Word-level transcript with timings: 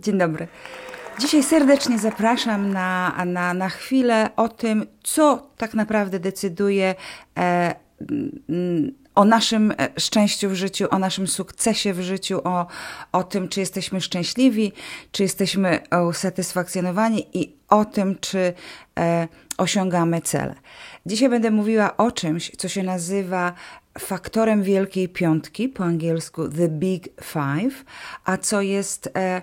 Dzień 0.00 0.18
dobry. 0.18 0.48
Dzisiaj 1.18 1.42
serdecznie 1.42 1.98
zapraszam 1.98 2.72
na, 2.72 3.24
na, 3.26 3.54
na 3.54 3.68
chwilę 3.68 4.30
o 4.36 4.48
tym, 4.48 4.86
co 5.02 5.50
tak 5.56 5.74
naprawdę 5.74 6.20
decyduje 6.20 6.94
e, 7.38 7.74
mm, 8.48 8.94
o 9.14 9.24
naszym 9.24 9.70
e, 9.70 10.00
szczęściu 10.00 10.50
w 10.50 10.54
życiu, 10.54 10.86
o 10.90 10.98
naszym 10.98 11.26
sukcesie 11.26 11.92
w 11.92 12.00
życiu, 12.00 12.40
o, 12.44 12.66
o 13.12 13.24
tym, 13.24 13.48
czy 13.48 13.60
jesteśmy 13.60 14.00
szczęśliwi, 14.00 14.72
czy 15.12 15.22
jesteśmy 15.22 15.80
usatysfakcjonowani 16.08 17.26
i 17.32 17.56
o 17.68 17.84
tym, 17.84 18.18
czy 18.20 18.52
e, 18.98 19.28
osiągamy 19.58 20.20
cele. 20.20 20.54
Dzisiaj 21.06 21.28
będę 21.28 21.50
mówiła 21.50 21.96
o 21.96 22.10
czymś, 22.10 22.52
co 22.56 22.68
się 22.68 22.82
nazywa 22.82 23.52
faktorem 23.98 24.62
Wielkiej 24.62 25.08
Piątki, 25.08 25.68
po 25.68 25.84
angielsku 25.84 26.48
The 26.48 26.68
Big 26.68 27.08
Five, 27.22 27.84
a 28.24 28.36
co 28.36 28.60
jest 28.60 29.10
e, 29.16 29.42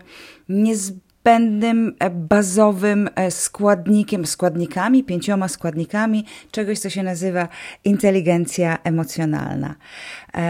niezbędnym, 0.49 1.95
e, 1.99 2.09
bazowym 2.09 3.09
e, 3.15 3.31
składnikiem, 3.31 4.25
składnikami, 4.25 5.03
pięcioma 5.03 5.47
składnikami 5.47 6.25
czegoś, 6.51 6.79
co 6.79 6.89
się 6.89 7.03
nazywa 7.03 7.47
inteligencja 7.83 8.77
emocjonalna. 8.83 9.75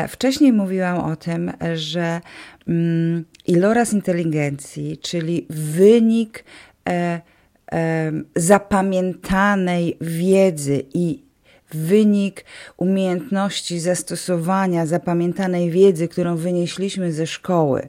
Wcześniej 0.07 0.53
mówiłam 0.53 0.97
o 0.97 1.15
tym, 1.15 1.51
że 1.75 2.21
mm, 2.67 3.25
iloraz 3.47 3.93
inteligencji, 3.93 4.97
czyli 4.97 5.45
wynik 5.49 6.43
zapamiętanej 8.35 9.97
wiedzy 10.01 10.83
i 10.93 11.26
wynik 11.71 12.45
umiejętności 12.77 13.79
zastosowania 13.79 14.85
zapamiętanej 14.85 15.71
wiedzy, 15.71 16.07
którą 16.07 16.35
wynieśliśmy 16.35 17.13
ze 17.13 17.27
szkoły, 17.27 17.87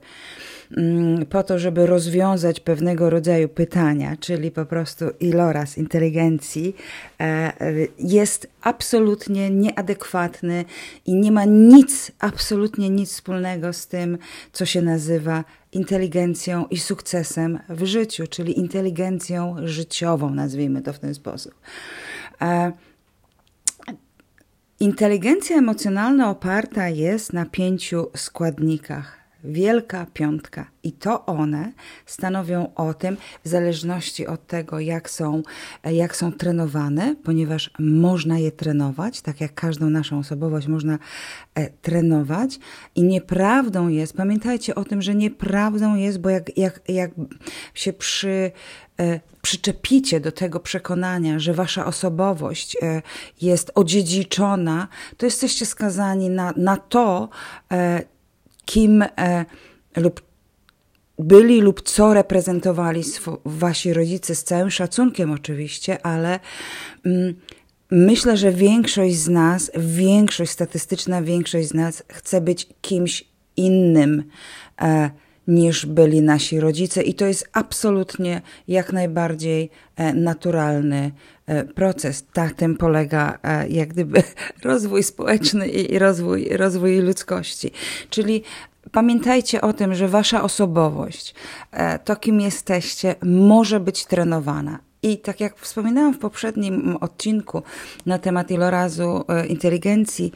mm, 0.76 1.26
po 1.26 1.42
to, 1.42 1.58
żeby 1.58 1.86
rozwiązać 1.86 2.60
pewnego 2.60 3.10
rodzaju 3.10 3.48
pytania, 3.48 4.16
czyli 4.20 4.50
po 4.50 4.66
prostu 4.66 5.04
iloraz 5.20 5.78
inteligencji, 5.78 6.76
e, 7.20 7.52
jest 7.98 8.48
absolutnie 8.62 9.50
nieadekwatny 9.50 10.64
i 11.06 11.14
nie 11.14 11.32
ma 11.32 11.44
nic, 11.44 12.12
absolutnie 12.18 12.90
nic 12.90 13.10
wspólnego 13.12 13.72
z 13.72 13.86
tym, 13.86 14.18
co 14.52 14.66
się 14.66 14.82
nazywa 14.82 15.44
inteligencją 15.72 16.66
i 16.66 16.78
sukcesem 16.78 17.58
w 17.68 17.84
życiu, 17.84 18.26
czyli 18.26 18.58
inteligencją 18.58 19.56
życiową, 19.64 20.30
nazwijmy 20.30 20.82
to 20.82 20.92
w 20.92 20.98
ten 20.98 21.14
sposób. 21.14 21.54
Inteligencja 24.80 25.56
emocjonalna 25.56 26.30
oparta 26.30 26.88
jest 26.88 27.32
na 27.32 27.46
pięciu 27.46 28.10
składnikach. 28.16 29.18
Wielka 29.44 30.06
piątka. 30.12 30.70
I 30.82 30.92
to 30.92 31.26
one 31.26 31.72
stanowią 32.06 32.74
o 32.74 32.94
tym, 32.94 33.16
w 33.44 33.48
zależności 33.48 34.26
od 34.26 34.46
tego, 34.46 34.80
jak 34.80 35.10
są, 35.10 35.42
jak 35.84 36.16
są 36.16 36.32
trenowane, 36.32 37.16
ponieważ 37.24 37.70
można 37.78 38.38
je 38.38 38.52
trenować, 38.52 39.20
tak 39.20 39.40
jak 39.40 39.54
każdą 39.54 39.90
naszą 39.90 40.18
osobowość 40.18 40.66
można 40.66 40.98
e, 41.54 41.70
trenować. 41.70 42.58
I 42.94 43.02
nieprawdą 43.02 43.88
jest, 43.88 44.16
pamiętajcie 44.16 44.74
o 44.74 44.84
tym, 44.84 45.02
że 45.02 45.14
nieprawdą 45.14 45.94
jest, 45.94 46.20
bo 46.20 46.30
jak, 46.30 46.58
jak, 46.58 46.80
jak 46.88 47.10
się 47.74 47.92
przy, 47.92 48.50
przyczepicie 49.42 50.20
do 50.20 50.32
tego 50.32 50.60
przekonania, 50.60 51.38
że 51.38 51.54
wasza 51.54 51.86
osobowość 51.86 52.76
e, 52.82 53.02
jest 53.40 53.70
odziedziczona, 53.74 54.88
to 55.16 55.26
jesteście 55.26 55.66
skazani 55.66 56.30
na, 56.30 56.52
na 56.56 56.76
to, 56.76 57.28
e, 57.72 58.02
kim 58.64 59.02
e, 59.02 59.44
lub 59.96 60.22
byli 61.18 61.60
lub 61.60 61.82
co 61.82 62.14
reprezentowali 62.14 63.02
wasi 63.44 63.92
rodzice, 63.92 64.34
z 64.34 64.44
całym 64.44 64.70
szacunkiem 64.70 65.30
oczywiście, 65.32 66.06
ale 66.06 66.40
mm, 67.06 67.34
myślę, 67.90 68.36
że 68.36 68.52
większość 68.52 69.16
z 69.16 69.28
nas, 69.28 69.70
większość 69.76 70.50
statystyczna, 70.50 71.22
większość 71.22 71.68
z 71.68 71.74
nas 71.74 72.02
chce 72.12 72.40
być 72.40 72.68
kimś 72.80 73.24
innym. 73.56 74.24
E, 74.80 75.10
niż 75.48 75.86
byli 75.86 76.22
nasi 76.22 76.60
rodzice, 76.60 77.02
i 77.02 77.14
to 77.14 77.26
jest 77.26 77.48
absolutnie 77.52 78.42
jak 78.68 78.92
najbardziej 78.92 79.70
e, 79.96 80.14
naturalny 80.14 81.12
e, 81.46 81.64
proces. 81.64 82.24
Tak 82.32 82.54
tym 82.54 82.76
polega 82.76 83.38
e, 83.42 83.68
jak 83.68 83.88
gdyby 83.88 84.22
rozwój 84.64 85.02
społeczny 85.02 85.68
i 85.68 85.98
rozwój, 85.98 86.48
rozwój 86.48 86.98
ludzkości. 86.98 87.70
Czyli 88.10 88.42
Pamiętajcie 88.92 89.60
o 89.60 89.72
tym, 89.72 89.94
że 89.94 90.08
wasza 90.08 90.42
osobowość, 90.42 91.34
to 92.04 92.16
kim 92.16 92.40
jesteście, 92.40 93.14
może 93.22 93.80
być 93.80 94.06
trenowana. 94.06 94.78
I 95.02 95.18
tak 95.18 95.40
jak 95.40 95.58
wspominałam 95.58 96.14
w 96.14 96.18
poprzednim 96.18 96.96
odcinku 97.00 97.62
na 98.06 98.18
temat 98.18 98.50
ilorazu 98.50 99.24
inteligencji, 99.48 100.32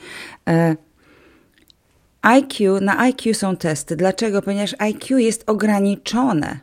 IQ, 2.23 2.81
na 2.81 2.99
IQ 2.99 3.35
są 3.35 3.57
testy. 3.57 3.97
Dlaczego? 3.97 4.43
Ponieważ 4.43 4.75
IQ 4.79 5.19
jest 5.19 5.45
ograniczone. 5.47 6.61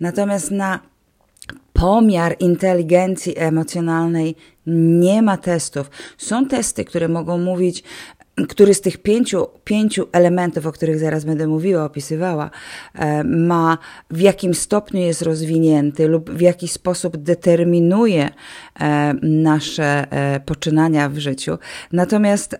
Natomiast 0.00 0.50
na 0.50 0.80
pomiar 1.72 2.36
inteligencji 2.40 3.38
emocjonalnej 3.38 4.36
nie 4.66 5.22
ma 5.22 5.36
testów. 5.36 5.90
Są 6.18 6.46
testy, 6.46 6.84
które 6.84 7.08
mogą 7.08 7.38
mówić, 7.38 7.84
który 8.48 8.74
z 8.74 8.80
tych 8.80 8.98
pięciu, 8.98 9.46
pięciu 9.64 10.06
elementów, 10.12 10.66
o 10.66 10.72
których 10.72 10.98
zaraz 10.98 11.24
będę 11.24 11.46
mówiła, 11.46 11.84
opisywała, 11.84 12.50
e, 12.94 13.24
ma 13.24 13.78
w 14.10 14.20
jakim 14.20 14.54
stopniu 14.54 15.00
jest 15.00 15.22
rozwinięty 15.22 16.08
lub 16.08 16.30
w 16.30 16.40
jaki 16.40 16.68
sposób 16.68 17.16
determinuje 17.16 18.28
e, 18.80 19.14
nasze 19.22 20.06
e, 20.10 20.40
poczynania 20.40 21.08
w 21.08 21.18
życiu. 21.18 21.58
Natomiast 21.92 22.56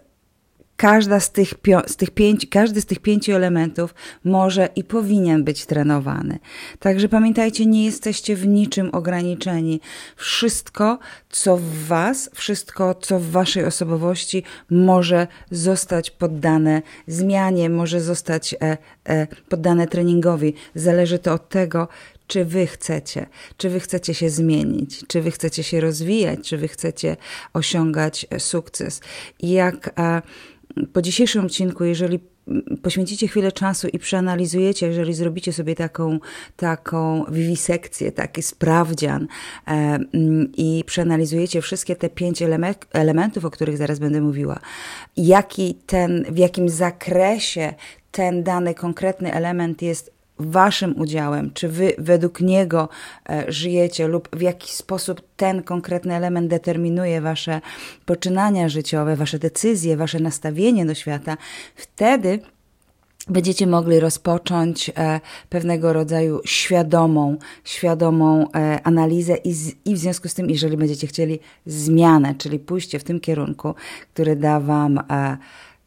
Każda 0.77 1.21
z 1.21 1.33
tych, 1.33 1.55
z 1.87 1.97
tych 1.97 2.11
pięć, 2.11 2.47
każdy 2.51 2.81
z 2.81 2.87
tych 2.87 2.99
pięciu 2.99 3.33
elementów 3.33 3.95
może 4.25 4.69
i 4.77 4.85
powinien 4.85 5.45
być 5.45 5.67
trenowany. 5.67 6.39
Także 6.79 7.09
pamiętajcie, 7.09 7.67
nie 7.67 7.85
jesteście 7.85 8.37
w 8.37 8.47
niczym 8.47 8.91
ograniczeni. 8.93 9.81
Wszystko, 10.17 10.99
co 11.31 11.57
w 11.57 11.87
Was, 11.87 12.31
wszystko, 12.35 12.95
co 12.95 13.21
w 13.21 13.31
Waszej 13.31 13.65
osobowości 13.65 14.43
może 14.71 15.27
zostać 15.51 16.11
poddane 16.11 16.83
zmianie, 17.07 17.71
może 17.71 18.01
zostać 18.01 18.55
e, 18.55 18.77
e, 19.05 19.27
poddane 19.49 19.87
treningowi. 19.87 20.55
Zależy 20.75 21.19
to 21.19 21.33
od 21.33 21.49
tego, 21.49 21.89
czy 22.27 22.45
wy 22.45 22.67
chcecie, 22.67 23.27
czy 23.57 23.71
wy 23.71 23.81
chcecie 23.81 24.15
się 24.15 24.31
zmienić, 24.31 25.05
czy 25.07 25.23
wy 25.23 25.31
chcecie 25.31 25.63
się 25.63 25.81
rozwijać, 25.81 26.49
czy 26.49 26.59
wy 26.59 26.69
chcecie 26.69 27.17
osiągać 27.53 28.27
sukces. 28.39 29.01
Jak. 29.41 29.91
E, 29.99 30.23
po 30.93 31.03
dzisiejszym 31.03 31.45
odcinku, 31.45 31.85
jeżeli 31.85 32.21
poświęcicie 32.83 33.29
chwilę 33.29 33.53
czasu 33.53 33.89
i 33.89 33.99
przeanalizujecie, 33.99 34.87
jeżeli 34.87 35.15
zrobicie 35.15 35.53
sobie 35.53 35.75
taką, 35.75 36.19
taką 36.57 37.25
wiwisekcję, 37.31 38.13
taki 38.13 38.43
sprawdzian 38.43 39.27
e, 39.67 39.71
mm, 39.71 40.53
i 40.57 40.85
przeanalizujecie 40.87 41.61
wszystkie 41.61 41.97
te 41.97 42.09
pięć 42.09 42.43
element, 42.43 42.87
elementów, 42.93 43.45
o 43.45 43.51
których 43.51 43.77
zaraz 43.77 43.99
będę 43.99 44.21
mówiła, 44.21 44.61
jaki 45.17 45.75
ten, 45.87 46.25
w 46.31 46.39
jakim 46.39 46.69
zakresie 46.69 47.75
ten 48.11 48.43
dany 48.43 48.75
konkretny 48.75 49.33
element 49.33 49.83
jest 49.83 50.14
waszym 50.39 51.01
udziałem, 51.01 51.51
czy 51.55 51.69
wy 51.69 51.93
według 51.99 52.41
niego 52.41 52.89
e, 53.29 53.45
żyjecie 53.53 54.09
lub 54.09 54.37
w 54.37 54.41
jaki 54.41 54.73
sposób 54.73 55.23
ten 55.37 55.63
konkretny 55.63 56.15
element 56.15 56.49
determinuje 56.49 57.21
wasze 57.21 57.61
poczynania 58.07 58.69
życiowe, 58.69 59.17
wasze 59.17 59.39
decyzje, 59.39 59.97
wasze 59.97 60.21
nastawienie 60.21 60.87
do 60.87 60.95
świata, 60.95 61.37
wtedy 61.75 62.39
będziecie 63.29 63.67
mogli 63.67 64.01
rozpocząć 64.01 64.91
e, 64.97 65.21
pewnego 65.49 65.93
rodzaju 65.93 66.41
świadomą, 66.45 67.37
świadomą 67.65 68.53
e, 68.53 68.81
analizę 68.83 69.37
i, 69.37 69.53
z, 69.53 69.73
i 69.85 69.95
w 69.95 69.99
związku 69.99 70.29
z 70.29 70.35
tym, 70.35 70.51
jeżeli 70.51 70.77
będziecie 70.77 71.07
chcieli 71.07 71.39
zmianę, 71.67 72.35
czyli 72.39 72.59
pójście 72.59 72.99
w 72.99 73.05
tym 73.05 73.21
kierunku, 73.21 73.75
który 74.15 74.37
da 74.37 74.61
wam 74.61 75.01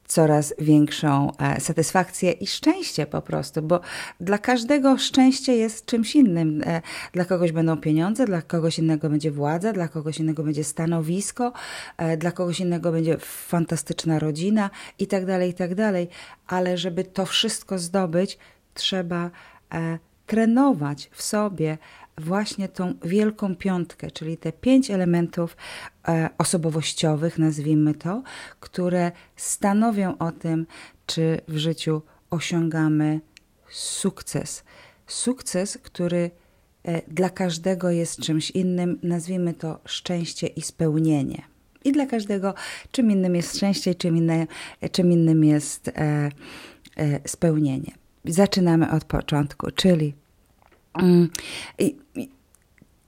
coraz 0.08 0.54
większą 0.60 1.32
e, 1.38 1.62
satysfakcję 1.62 2.32
i 2.32 2.48
szczęście 2.48 3.06
po 3.06 3.22
prostu, 3.22 3.62
bo 3.62 3.80
dla 4.20 4.38
każdego 4.38 4.98
szczęście 4.98 5.56
jest 5.56 5.86
czymś 5.86 6.16
innym. 6.16 6.64
E, 6.66 6.82
dla 7.14 7.26
kogoś 7.26 7.52
będą 7.52 7.78
pieniądze, 7.78 8.26
dla 8.26 8.42
kogoś 8.42 8.80
innego 8.80 9.10
będzie 9.10 9.32
władza, 9.32 9.74
dla 9.74 9.88
kogoś 9.88 10.20
innego 10.20 10.44
będzie 10.44 10.64
stanowisko, 10.64 11.54
e, 11.98 12.18
dla 12.18 12.32
kogoś 12.32 12.60
innego 12.60 12.92
będzie 12.92 13.18
fantastyczna 13.20 14.20
rodzina 14.20 14.70
i 15.00 15.08
tak 15.08 15.26
dalej, 15.26 15.50
i 15.50 15.54
tak 15.54 15.76
dalej. 15.76 16.08
Ale 16.48 16.78
żeby 16.78 17.04
to 17.04 17.26
wszystko 17.26 17.80
zdobyć, 17.80 18.38
trzeba 18.74 19.32
trenować 20.26 21.10
w 21.14 21.22
sobie 21.22 21.78
właśnie 22.18 22.70
tą 22.70 22.94
wielką 23.04 23.56
piątkę, 23.56 24.12
czyli 24.12 24.38
te 24.38 24.52
pięć 24.52 24.92
elementów 24.92 25.58
e, 26.08 26.30
osobowościowych, 26.38 27.40
nazwijmy 27.40 27.94
to, 27.94 28.24
które 28.60 29.12
stanowią 29.36 30.18
o 30.18 30.32
tym, 30.32 30.66
czy 31.06 31.42
w 31.48 31.58
życiu 31.58 32.02
osiągamy 32.30 33.22
sukces. 33.70 34.64
sukces, 35.08 35.78
który 35.78 36.32
e, 36.84 37.02
dla 37.08 37.30
każdego 37.30 37.90
jest 37.90 38.20
czymś 38.20 38.52
innym, 38.52 39.00
nazwijmy 39.04 39.54
to 39.54 39.80
szczęście 39.86 40.48
i 40.48 40.62
spełnienie. 40.62 41.44
I 41.84 41.92
dla 41.92 42.06
każdego 42.06 42.54
czym 42.92 43.12
innym 43.12 43.36
jest 43.36 43.56
szczęście, 43.56 43.96
czym, 43.96 44.18
inne, 44.18 44.48
czym 44.92 45.12
innym 45.12 45.44
jest 45.44 45.88
e, 45.88 45.92
e, 46.98 47.30
spełnienie. 47.30 47.92
Zaczynamy 48.26 48.92
od 48.92 49.04
początku, 49.04 49.72
czyli 49.72 50.14
mm, 50.94 51.30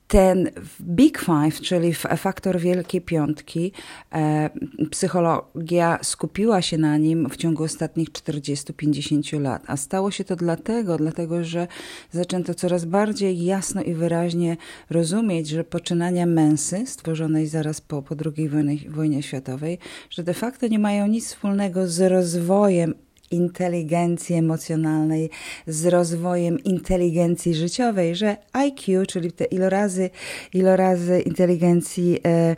ten 0.10 0.50
Big 0.82 1.20
Five, 1.20 1.62
czyli 1.62 1.94
faktor 1.94 2.60
Wielkiej 2.60 3.02
Piątki, 3.02 3.72
e, 4.14 4.50
psychologia 4.92 6.00
skupiła 6.02 6.62
się 6.62 6.78
na 6.78 6.98
nim 6.98 7.30
w 7.30 7.38
ciągu 7.38 7.64
ostatnich 7.64 8.10
40-50 8.12 9.40
lat. 9.40 9.64
A 9.68 9.78
stało 9.78 10.12
się 10.12 10.24
to 10.24 10.36
dlatego, 10.36 10.98
dlatego 10.98 11.44
że 11.44 11.68
zaczęto 12.12 12.54
coraz 12.54 12.86
bardziej 12.86 13.46
jasno 13.46 13.82
i 13.82 13.94
wyraźnie 13.94 14.58
rozumieć, 14.90 15.48
że 15.48 15.64
poczynania 15.64 16.26
mensy, 16.26 16.88
stworzonej 16.88 17.48
zaraz 17.48 17.82
po, 17.82 18.02
po 18.02 18.16
II 18.36 18.50
wojnie, 18.50 18.78
wojnie 18.90 19.24
światowej, 19.24 19.78
że 20.10 20.24
de 20.24 20.34
facto 20.34 20.68
nie 20.68 20.80
mają 20.80 21.08
nic 21.08 21.28
wspólnego 21.28 21.88
z 21.88 22.12
rozwojem 22.12 22.94
inteligencji 23.31 24.36
emocjonalnej, 24.36 25.30
z 25.68 25.86
rozwojem 25.86 26.64
inteligencji 26.64 27.56
życiowej, 27.56 28.16
że 28.16 28.38
IQ, 28.54 29.06
czyli 29.06 29.31
te 29.31 29.46
ilorazy, 29.46 30.10
ilorazy 30.54 31.22
inteligencji 31.22 32.20
e, 32.26 32.56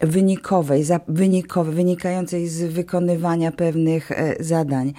wynikowej, 0.00 0.84
za, 0.84 1.00
wynikowej, 1.08 1.74
wynikającej 1.74 2.48
z 2.48 2.62
wykonywania 2.72 3.52
pewnych 3.52 4.12
e, 4.12 4.36
zadań, 4.40 4.92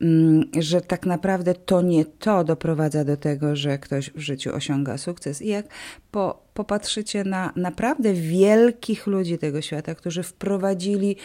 mm, 0.00 0.44
że 0.58 0.80
tak 0.80 1.06
naprawdę 1.06 1.54
to 1.54 1.82
nie 1.82 2.04
to 2.04 2.44
doprowadza 2.44 3.04
do 3.04 3.16
tego, 3.16 3.56
że 3.56 3.78
ktoś 3.78 4.10
w 4.10 4.20
życiu 4.20 4.54
osiąga 4.54 4.98
sukces. 4.98 5.42
I 5.42 5.48
jak 5.48 5.66
po, 6.10 6.42
popatrzycie 6.54 7.24
na 7.24 7.52
naprawdę 7.56 8.12
wielkich 8.14 9.06
ludzi 9.06 9.38
tego 9.38 9.62
świata, 9.62 9.94
którzy 9.94 10.22
wprowadzili 10.22 11.16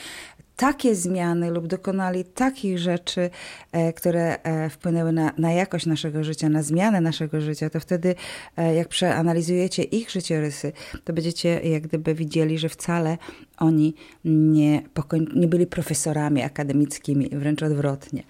takie 0.56 0.96
zmiany 0.96 1.52
lub 1.52 1.68
dokonali 1.68 2.26
takich 2.26 2.80
rzeczy, 2.80 3.30
e, 3.72 3.94
które 3.94 4.44
e, 4.44 4.70
wpłynęły 4.70 5.12
na, 5.12 5.32
na 5.38 5.52
jakość 5.52 5.86
naszego 5.86 6.24
życia, 6.24 6.50
na 6.50 6.64
zmianę 6.64 7.02
naszego 7.02 7.42
życia, 7.42 7.70
to 7.70 7.80
wtedy, 7.80 8.16
e, 8.58 8.76
jak 8.76 8.88
przeanalizujecie 8.88 9.84
ich 9.84 10.12
życiorysy, 10.12 10.72
to 11.04 11.14
będziecie 11.14 11.60
jak 11.60 11.84
gdyby 11.84 12.16
widzieli, 12.16 12.60
że 12.60 12.70
wcale 12.70 13.18
oni 13.58 13.94
nie, 14.26 14.82
nie 15.36 15.48
byli 15.48 15.68
profesorami 15.68 16.42
akademickimi, 16.42 17.30
wręcz 17.30 17.64
odwrotnie. 17.64 18.24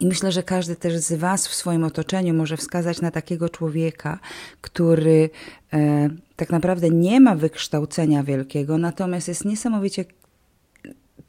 I 0.00 0.06
myślę, 0.06 0.32
że 0.32 0.42
każdy 0.42 0.76
też 0.76 0.96
z 0.96 1.12
Was 1.12 1.48
w 1.48 1.54
swoim 1.54 1.84
otoczeniu 1.84 2.34
może 2.34 2.56
wskazać 2.56 3.00
na 3.00 3.10
takiego 3.10 3.48
człowieka, 3.48 4.18
który 4.60 5.30
e, 5.72 6.08
tak 6.36 6.50
naprawdę 6.50 6.90
nie 6.90 7.20
ma 7.20 7.34
wykształcenia 7.34 8.22
wielkiego, 8.22 8.78
natomiast 8.78 9.28
jest 9.28 9.44
niesamowicie 9.44 10.04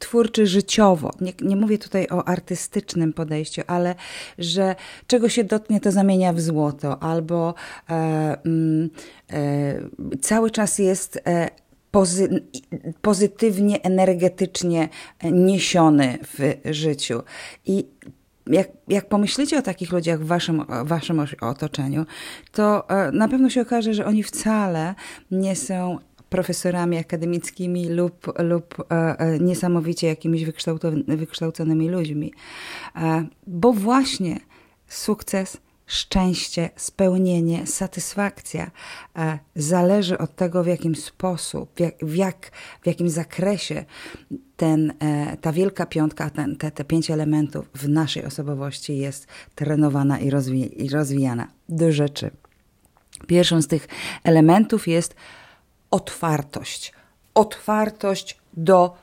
twórczy 0.04 0.46
życiowo. 0.46 1.10
Nie, 1.20 1.32
nie, 1.42 1.56
mówię 1.56 1.78
tutaj 1.78 2.06
o 2.10 2.28
artystycznym 2.28 3.12
podejściu, 3.12 3.62
ale 3.66 3.94
że 4.38 4.74
czego 5.06 5.28
się 5.28 5.44
dotknie, 5.44 5.80
to 5.80 5.92
zamienia 5.92 6.32
w 6.32 6.40
złoto, 6.40 7.02
albo 7.02 7.54
e, 7.90 7.92
mm, 8.46 8.90
e, 9.32 10.18
cały 10.20 10.50
czas 10.50 10.78
jest 10.78 11.20
e, 11.26 11.48
pozy, 11.90 12.44
pozytywnie, 13.02 13.82
energetycznie 13.82 14.88
niesiony 15.32 16.18
w 16.22 16.54
życiu. 16.74 17.22
I 17.66 17.86
jak, 18.46 18.68
jak 18.88 19.08
pomyślicie 19.08 19.58
o 19.58 19.62
takich 19.62 19.92
ludziach 19.92 20.20
w 20.20 20.26
waszym, 20.26 20.64
waszym 20.84 21.26
otoczeniu, 21.40 22.06
to 22.52 22.88
e, 22.88 23.12
na 23.12 23.28
pewno 23.28 23.50
się 23.50 23.60
okaże, 23.60 23.94
że 23.94 24.06
oni 24.06 24.22
wcale 24.22 24.94
nie 25.30 25.56
są 25.56 25.98
profesorami 26.34 26.98
akademickimi 26.98 27.88
lub, 27.88 28.32
lub 28.38 28.74
e, 28.80 29.18
e, 29.18 29.38
niesamowicie 29.38 30.06
jakimiś 30.06 30.44
wykształconymi 31.06 31.88
ludźmi. 31.88 32.32
E, 32.96 33.26
bo 33.46 33.72
właśnie 33.72 34.40
sukces 34.88 35.56
szczęście, 35.86 36.70
spełnienie, 36.76 37.66
satysfakcja 37.66 38.70
zależy 39.56 40.18
od 40.18 40.36
tego, 40.36 40.64
w 40.64 40.66
jakim 40.66 40.94
sposób, 40.94 41.70
w, 41.76 41.80
jak, 41.80 41.94
w, 42.02 42.14
jak, 42.14 42.50
w 42.82 42.86
jakim 42.86 43.08
zakresie 43.08 43.84
ten, 44.56 44.92
ta 45.40 45.52
wielka 45.52 45.86
piątka, 45.86 46.30
ten, 46.30 46.56
te, 46.56 46.70
te 46.70 46.84
pięć 46.84 47.10
elementów 47.10 47.68
w 47.74 47.88
naszej 47.88 48.24
osobowości 48.24 48.98
jest 48.98 49.26
trenowana 49.54 50.18
i, 50.18 50.30
rozwi 50.30 50.84
i 50.84 50.88
rozwijana. 50.88 51.48
Do 51.68 51.92
rzeczy. 51.92 52.30
Pierwszą 53.26 53.62
z 53.62 53.66
tych 53.66 53.88
elementów 54.24 54.88
jest 54.88 55.14
otwartość. 55.94 56.92
Otwartość 57.34 58.38
do 58.56 58.96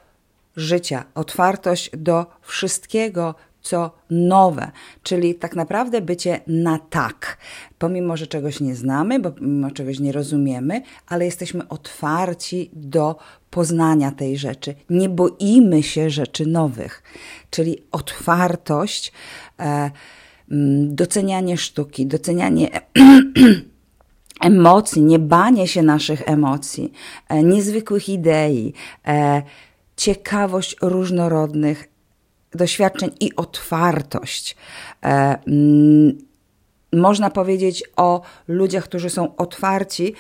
życia, 0.56 1.06
otwartość 1.16 1.92
do 1.98 2.26
wszystkiego, 2.42 3.36
co 3.62 3.92
nowe, 4.10 4.72
czyli 5.04 5.36
tak 5.36 5.56
naprawdę 5.56 6.02
bycie 6.02 6.40
na 6.48 6.80
tak, 6.80 7.38
pomimo, 7.78 8.18
że 8.18 8.28
czegoś 8.28 8.60
nie 8.60 8.76
znamy, 8.76 9.20
bo 9.20 9.32
pomimo 9.32 9.72
czegoś 9.72 10.00
nie 10.00 10.12
rozumiemy, 10.12 10.82
ale 11.08 11.26
jesteśmy 11.26 11.68
otwarci 11.68 12.70
do 12.74 13.16
poznania 13.50 14.12
tej 14.12 14.38
rzeczy. 14.38 14.76
Nie 14.90 15.10
boimy 15.10 15.84
się 15.84 16.10
rzeczy 16.10 16.46
nowych, 16.46 17.04
czyli 17.50 17.84
otwartość, 17.92 19.12
e, 19.60 19.92
mm, 20.52 20.96
docenianie 20.96 21.58
sztuki, 21.58 22.08
docenianie 22.08 22.70
emocji, 24.42 25.02
nie 25.02 25.20
banie 25.20 25.68
się 25.68 25.84
naszych 25.84 26.30
emocji, 26.30 26.92
e, 27.30 27.44
niezwykłych 27.44 28.10
idei, 28.10 28.74
e, 29.08 29.42
ciekawość 29.98 30.76
różnorodnych 30.82 31.90
doświadczeń 32.52 33.10
i 33.20 33.36
otwartość. 33.36 34.56
E, 35.04 35.40
mm, 35.48 36.18
można 36.94 37.30
powiedzieć 37.30 37.84
o 37.96 38.22
ludziach, 38.48 38.84
którzy 38.84 39.10
są 39.10 39.36
otwarci, 39.36 40.14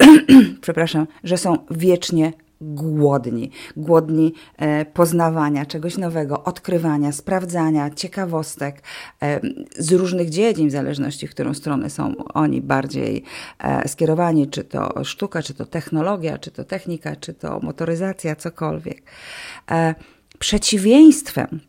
przepraszam, 0.60 1.06
że 1.24 1.38
są 1.38 1.56
wiecznie 1.70 2.32
głodni. 2.62 3.50
Głodni 3.76 4.34
e, 4.56 4.84
poznawania 4.84 5.66
czegoś 5.66 5.98
nowego, 5.98 6.44
odkrywania, 6.44 7.12
sprawdzania, 7.12 7.90
ciekawostek 7.90 8.82
e, 9.22 9.40
z 9.76 9.92
różnych 9.92 10.30
dziedzin, 10.30 10.68
w 10.68 10.72
zależności, 10.72 11.26
w 11.26 11.30
którą 11.30 11.54
stronę 11.54 11.90
są 11.90 12.16
oni 12.16 12.60
bardziej 12.60 13.24
e, 13.58 13.88
skierowani, 13.88 14.48
czy 14.48 14.64
to 14.64 15.04
sztuka, 15.04 15.42
czy 15.42 15.54
to 15.54 15.66
technologia, 15.66 16.38
czy 16.38 16.50
to 16.50 16.64
technika, 16.64 17.16
czy 17.16 17.34
to 17.34 17.60
motoryzacja, 17.62 18.36
cokolwiek. 18.36 19.02
Przeciwieństwem 20.38 21.60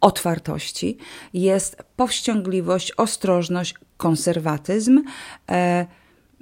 otwartości 0.00 0.98
jest 1.34 1.76
powściągliwość, 1.96 2.92
ostrożność, 2.96 3.74
konserwatyzm. 3.96 5.02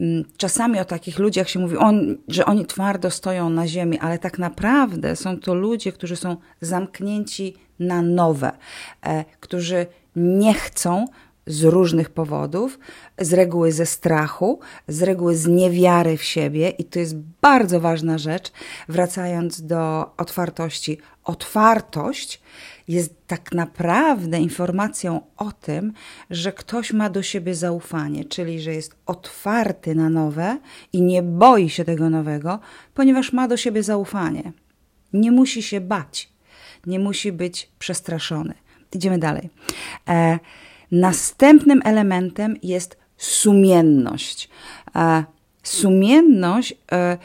E, 0.01 0.05
czasami 0.37 0.81
o 0.81 0.85
takich 0.85 1.19
ludziach 1.19 1.49
się 1.51 1.59
mówi, 1.59 1.77
on, 1.77 2.17
że 2.29 2.47
oni 2.47 2.67
twardo 2.67 3.11
stoją 3.11 3.51
na 3.51 3.67
ziemi, 3.67 3.99
ale 3.99 4.19
tak 4.19 4.39
naprawdę 4.39 5.17
są 5.17 5.39
to 5.39 5.55
ludzie, 5.55 5.93
którzy 5.93 6.17
są 6.17 6.37
zamknięci 6.61 7.55
na 7.79 8.03
nowe, 8.03 8.53
e, 9.03 9.25
którzy 9.41 9.87
nie 10.17 10.55
chcą 10.55 11.05
z 11.47 11.63
różnych 11.63 12.11
powodów, 12.11 12.79
z 13.19 13.33
reguły 13.33 13.73
ze 13.73 13.87
strachu, 13.87 14.61
z 14.89 15.03
reguły 15.03 15.37
z 15.37 15.47
niewiary 15.47 16.17
w 16.17 16.23
siebie, 16.23 16.71
i 16.71 16.85
to 16.85 16.99
jest 16.99 17.17
bardzo 17.43 17.81
ważna 17.81 18.19
rzecz, 18.19 18.53
wracając 18.89 19.67
do 19.67 20.11
otwartości. 20.17 20.99
Otwartość 21.25 22.41
jest 22.89 23.27
tak 23.27 23.53
naprawdę 23.53 24.41
informacją 24.41 25.21
o 25.37 25.53
tym, 25.53 25.93
że 26.31 26.53
ktoś 26.53 26.93
ma 26.93 27.11
do 27.11 27.23
siebie 27.23 27.55
zaufanie, 27.55 28.25
czyli 28.25 28.61
że 28.61 28.75
jest 28.75 28.97
otwarty 29.07 29.95
na 29.95 30.09
nowe 30.09 30.59
i 30.93 31.03
nie 31.03 31.23
boi 31.23 31.71
się 31.71 31.85
tego 31.85 32.11
nowego, 32.11 32.61
ponieważ 32.95 33.33
ma 33.33 33.49
do 33.49 33.57
siebie 33.57 33.83
zaufanie. 33.83 34.53
Nie 35.13 35.33
musi 35.33 35.63
się 35.63 35.81
bać, 35.81 36.29
nie 36.87 36.99
musi 36.99 37.33
być 37.33 37.69
przestraszony. 37.79 38.55
Idziemy 38.95 39.19
dalej. 39.19 39.51
E, 40.09 40.39
następnym 40.91 41.81
elementem 41.85 42.57
jest 42.63 42.97
sumienność. 43.17 44.49
E, 44.97 45.25
sumienność 45.63 46.75
e, 46.93 47.19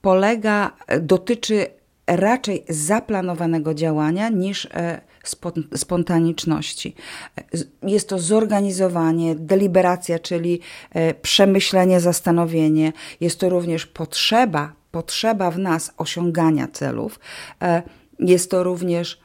polega, 0.00 0.72
dotyczy 1.00 1.66
raczej 2.06 2.64
zaplanowanego 2.68 3.74
działania 3.74 4.28
niż 4.28 4.68
e, 4.74 5.00
spontaniczności. 5.76 6.94
Jest 7.82 8.08
to 8.08 8.18
zorganizowanie, 8.18 9.34
deliberacja, 9.34 10.18
czyli 10.18 10.60
e, 10.90 11.14
przemyślenie, 11.14 12.00
zastanowienie. 12.00 12.92
Jest 13.20 13.40
to 13.40 13.48
również 13.48 13.86
potrzeba, 13.86 14.72
potrzeba 14.90 15.50
w 15.50 15.58
nas 15.58 15.92
osiągania 15.96 16.68
celów. 16.72 17.20
E, 17.62 17.82
jest 18.18 18.50
to 18.50 18.62
również 18.62 19.20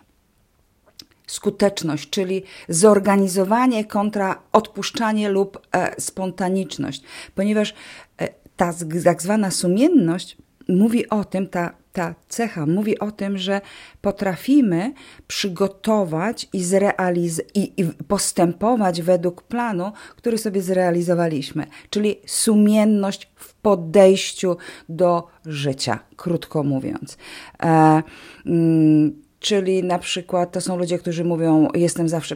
skuteczność, 1.28 2.10
czyli 2.10 2.44
zorganizowanie 2.70 3.86
kontra 3.86 4.42
odpuszczanie 4.52 5.30
lub 5.30 5.68
e, 5.72 6.02
spontaniczność, 6.02 7.04
ponieważ 7.36 7.74
e, 8.18 8.28
ta 8.56 8.74
tak 9.04 9.22
zwana 9.22 9.52
sumienność 9.52 10.38
mówi 10.68 11.10
o 11.10 11.24
tym, 11.24 11.48
ta, 11.48 11.81
ta 11.94 12.16
cecha 12.30 12.66
mówi 12.66 13.00
o 13.00 13.12
tym, 13.12 13.38
że 13.38 13.62
potrafimy 14.02 14.94
przygotować 15.28 16.48
i, 16.54 16.60
zrealiz- 16.60 17.42
i, 17.56 17.74
i 17.82 17.86
postępować 17.86 19.02
według 19.02 19.42
planu, 19.42 19.92
który 20.16 20.38
sobie 20.38 20.62
zrealizowaliśmy, 20.62 21.68
czyli 21.90 22.16
sumienność 22.26 23.32
w 23.36 23.54
podejściu 23.54 24.58
do 24.90 25.28
życia, 25.46 26.00
krótko 26.16 26.64
mówiąc. 26.64 27.18
E, 27.64 28.04
mm, 28.46 29.22
Czyli 29.42 29.84
na 29.84 30.00
przykład 30.00 30.52
to 30.52 30.62
są 30.62 30.78
ludzie, 30.78 31.00
którzy 31.00 31.24
mówią: 31.24 31.68
Jestem 31.74 32.10
zawsze 32.10 32.36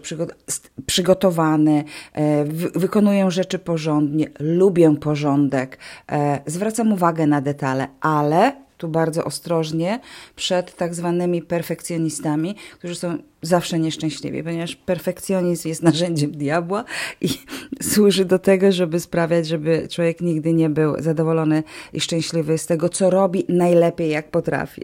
przygotowany, 0.86 1.84
e, 2.14 2.46
wykonuję 2.76 3.32
rzeczy 3.32 3.60
porządnie, 3.60 4.28
lubię 4.40 4.96
porządek, 4.96 5.78
e, 6.12 6.42
zwracam 6.46 6.94
uwagę 6.94 7.28
na 7.28 7.42
detale, 7.42 7.88
ale 8.02 8.64
tu 8.77 8.88
bardzo 8.88 9.25
ostrożnie 9.25 10.00
przed 10.36 10.75
tak 10.75 10.96
zwanymi 10.96 11.41
perfekcjonistami, 11.41 12.55
którzy 12.79 12.96
są 12.96 13.17
zawsze 13.41 13.79
nieszczęśliwi, 13.79 14.44
ponieważ 14.44 14.75
perfekcjonizm 14.75 15.67
jest 15.67 15.84
narzędziem 15.89 16.32
diabła 16.32 16.84
i 17.22 17.29
służy 17.94 18.25
do 18.25 18.39
tego, 18.39 18.72
żeby 18.72 19.00
sprawiać, 19.00 19.48
żeby 19.48 19.88
człowiek 19.91 20.22
nigdy 20.22 20.53
nie 20.53 20.70
był 20.70 21.01
zadowolony 21.01 21.63
i 21.94 22.01
szczęśliwy 22.01 22.58
z 22.58 22.65
tego, 22.65 22.89
co 22.89 23.10
robi 23.10 23.46
najlepiej, 23.50 24.10
jak 24.10 24.32
potrafi. 24.32 24.82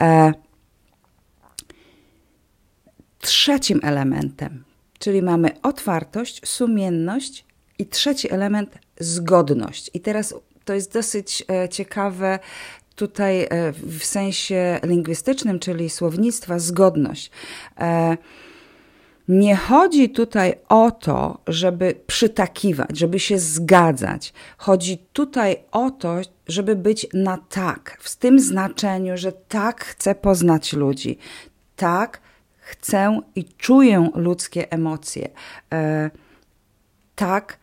E, 0.00 0.32
trzecim 3.20 3.80
elementem, 3.82 4.64
czyli 4.98 5.22
mamy 5.22 5.50
otwartość, 5.62 6.48
sumienność 6.48 7.44
i 7.78 7.86
trzeci 7.86 8.32
element 8.32 8.78
zgodność. 9.00 9.90
I 9.94 10.00
teraz 10.00 10.34
to 10.64 10.74
jest 10.74 10.92
dosyć 10.92 11.44
e, 11.50 11.68
ciekawe 11.68 12.38
tutaj 12.96 13.42
e, 13.42 13.72
w 13.72 14.04
sensie 14.04 14.80
lingwistycznym, 14.82 15.58
czyli 15.58 15.90
słownictwa, 15.90 16.58
zgodność. 16.58 17.30
E, 17.78 18.16
nie 19.28 19.56
chodzi 19.56 20.10
tutaj 20.10 20.54
o 20.68 20.90
to, 20.90 21.38
żeby 21.46 21.94
przytakiwać, 22.06 22.98
żeby 22.98 23.20
się 23.20 23.38
zgadzać. 23.38 24.32
Chodzi 24.58 24.98
tutaj 25.12 25.56
o 25.72 25.90
to, 25.90 26.16
żeby 26.48 26.76
być 26.76 27.06
na 27.14 27.38
tak, 27.48 27.98
w 28.00 28.16
tym 28.16 28.40
znaczeniu, 28.40 29.16
że 29.16 29.32
tak 29.32 29.84
chcę 29.84 30.14
poznać 30.14 30.72
ludzi, 30.72 31.18
tak 31.76 32.20
chcę 32.58 33.20
i 33.34 33.44
czuję 33.44 34.08
ludzkie 34.14 34.72
emocje, 34.72 35.28
e, 35.72 36.10
tak 37.14 37.58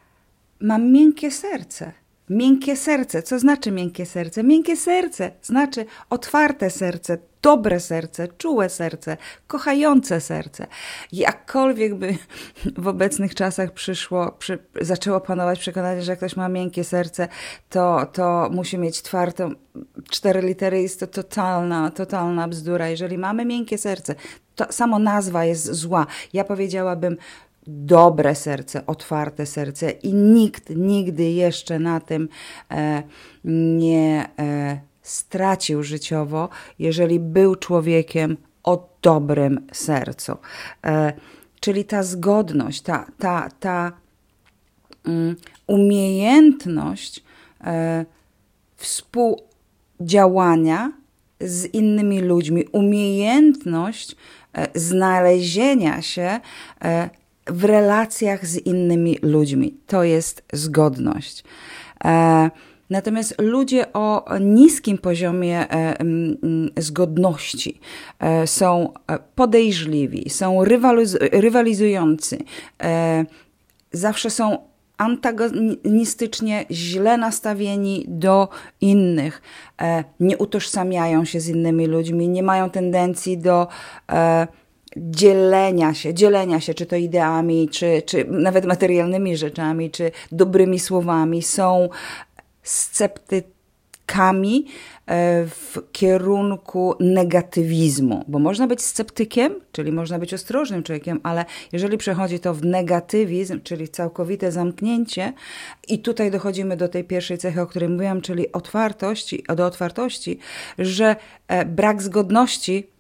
mam 0.60 0.92
miękkie 0.92 1.32
serce 1.32 2.03
Miękkie 2.30 2.76
serce. 2.76 3.24
Co 3.24 3.40
znaczy 3.40 3.72
miękkie 3.72 4.06
serce? 4.06 4.44
Miękkie 4.44 4.78
serce 4.78 5.32
znaczy 5.42 5.86
otwarte 6.10 6.70
serce, 6.70 7.18
dobre 7.42 7.80
serce, 7.80 8.28
czułe 8.28 8.70
serce, 8.70 9.18
kochające 9.48 10.22
serce. 10.22 10.68
Jakkolwiek 11.12 11.96
by 11.96 12.18
w 12.78 12.88
obecnych 12.88 13.36
czasach 13.36 13.72
przyszło, 13.72 14.32
przy, 14.32 14.60
zaczęło 14.82 15.22
panować 15.22 15.60
przekonanie, 15.60 16.02
że 16.02 16.12
jak 16.12 16.20
ktoś 16.20 16.36
ma 16.36 16.50
miękkie 16.50 16.84
serce, 16.84 17.28
to, 17.70 18.06
to 18.14 18.50
musi 18.52 18.78
mieć 18.78 19.02
twardą. 19.02 19.52
Cztery 20.10 20.42
litery 20.42 20.82
jest 20.82 21.00
to 21.00 21.08
totalna, 21.08 21.92
totalna 21.92 22.48
bzdura. 22.48 22.90
Jeżeli 22.90 23.18
mamy 23.18 23.46
miękkie 23.46 23.78
serce, 23.78 24.16
to 24.56 24.72
samo 24.72 25.00
nazwa 25.00 25.46
jest 25.46 25.72
zła. 25.72 26.08
Ja 26.34 26.44
powiedziałabym 26.44 27.18
dobre 27.68 28.36
serce, 28.36 28.86
otwarte 28.86 29.46
serce 29.46 29.92
i 29.92 30.14
nikt 30.14 30.70
nigdy 30.70 31.24
jeszcze 31.24 31.80
na 31.80 32.00
tym 32.00 32.30
e, 32.72 33.04
nie 33.44 34.30
e, 34.40 34.80
stracił 35.02 35.84
życiowo, 35.84 36.50
jeżeli 36.80 37.20
był 37.20 37.56
człowiekiem 37.56 38.38
o 38.64 38.90
dobrym 39.02 39.68
sercu. 39.72 40.38
E, 40.86 41.14
czyli 41.60 41.86
ta 41.86 42.04
zgodność, 42.04 42.82
ta, 42.82 43.06
ta, 43.20 43.50
ta 43.60 43.92
um, 45.06 45.36
umiejętność 45.68 47.24
e, 47.64 48.06
współdziałania 48.76 50.92
z 51.40 51.66
innymi 51.66 52.22
ludźmi, 52.22 52.66
umiejętność 52.72 54.16
e, 54.54 54.80
znalezienia 54.80 56.02
się 56.02 56.40
e, 56.82 57.10
w 57.48 57.64
relacjach 57.64 58.46
z 58.46 58.58
innymi 58.58 59.20
ludźmi. 59.22 59.78
To 59.88 60.04
jest 60.04 60.44
zgodność. 60.54 61.44
E, 62.06 62.50
natomiast 62.90 63.42
ludzie 63.42 63.94
o 63.94 64.26
niskim 64.40 64.98
poziomie 64.98 65.72
e, 65.72 65.96
zgodności 66.78 67.80
e, 68.20 68.48
są 68.48 68.94
podejrzliwi, 69.36 70.30
są 70.30 70.64
rywalizujący, 71.32 72.38
zawsze 73.92 74.30
są 74.30 74.58
antagonistycznie 74.98 76.66
źle 76.72 77.18
nastawieni 77.18 78.06
do 78.08 78.50
innych, 78.82 79.42
nie 80.20 80.38
utożsamiają 80.38 81.26
się 81.26 81.40
z 81.40 81.48
innymi 81.48 81.88
ludźmi, 81.88 82.30
nie 82.30 82.44
mają 82.44 82.70
tendencji 82.70 83.38
do 83.38 83.68
dzielenia 84.98 85.94
się, 85.94 86.14
dzielenia 86.14 86.60
się, 86.60 86.74
czy 86.74 86.86
to 86.86 86.96
ideami, 86.96 87.70
czy, 87.70 88.02
czy 88.06 88.26
nawet 88.30 88.66
materialnymi 88.66 89.38
rzeczami, 89.38 89.92
czy 89.92 90.12
dobrymi 90.32 90.80
słowami, 90.80 91.42
są 91.42 91.90
sceptykami 92.64 94.66
e, 95.06 95.46
w 95.46 95.92
kierunku 95.92 96.96
negatywizmu, 97.00 98.26
bo 98.28 98.40
można 98.40 98.68
być 98.68 98.82
sceptykiem, 98.82 99.56
czyli 99.72 99.92
można 99.92 100.20
być 100.20 100.34
ostrożnym 100.34 100.84
człowiekiem, 100.84 101.20
ale 101.24 101.46
jeżeli 101.72 101.98
przechodzi 101.98 102.40
to 102.40 102.54
w 102.54 102.66
negatywizm, 102.66 103.62
czyli 103.62 103.90
całkowite 103.90 104.52
zamknięcie, 104.52 105.34
i 105.88 106.00
tutaj 106.00 106.32
dochodzimy 106.32 106.78
do 106.78 106.88
tej 106.88 107.04
pierwszej 107.04 107.38
cechy, 107.38 107.62
o 107.62 107.68
której 107.68 107.90
mówiłam, 107.90 108.22
czyli 108.22 108.52
otwartości, 108.52 109.44
do 109.56 109.66
otwartości, 109.66 110.40
że 110.80 111.16
e, 111.48 111.66
brak 111.66 112.02
zgodności 112.02 112.93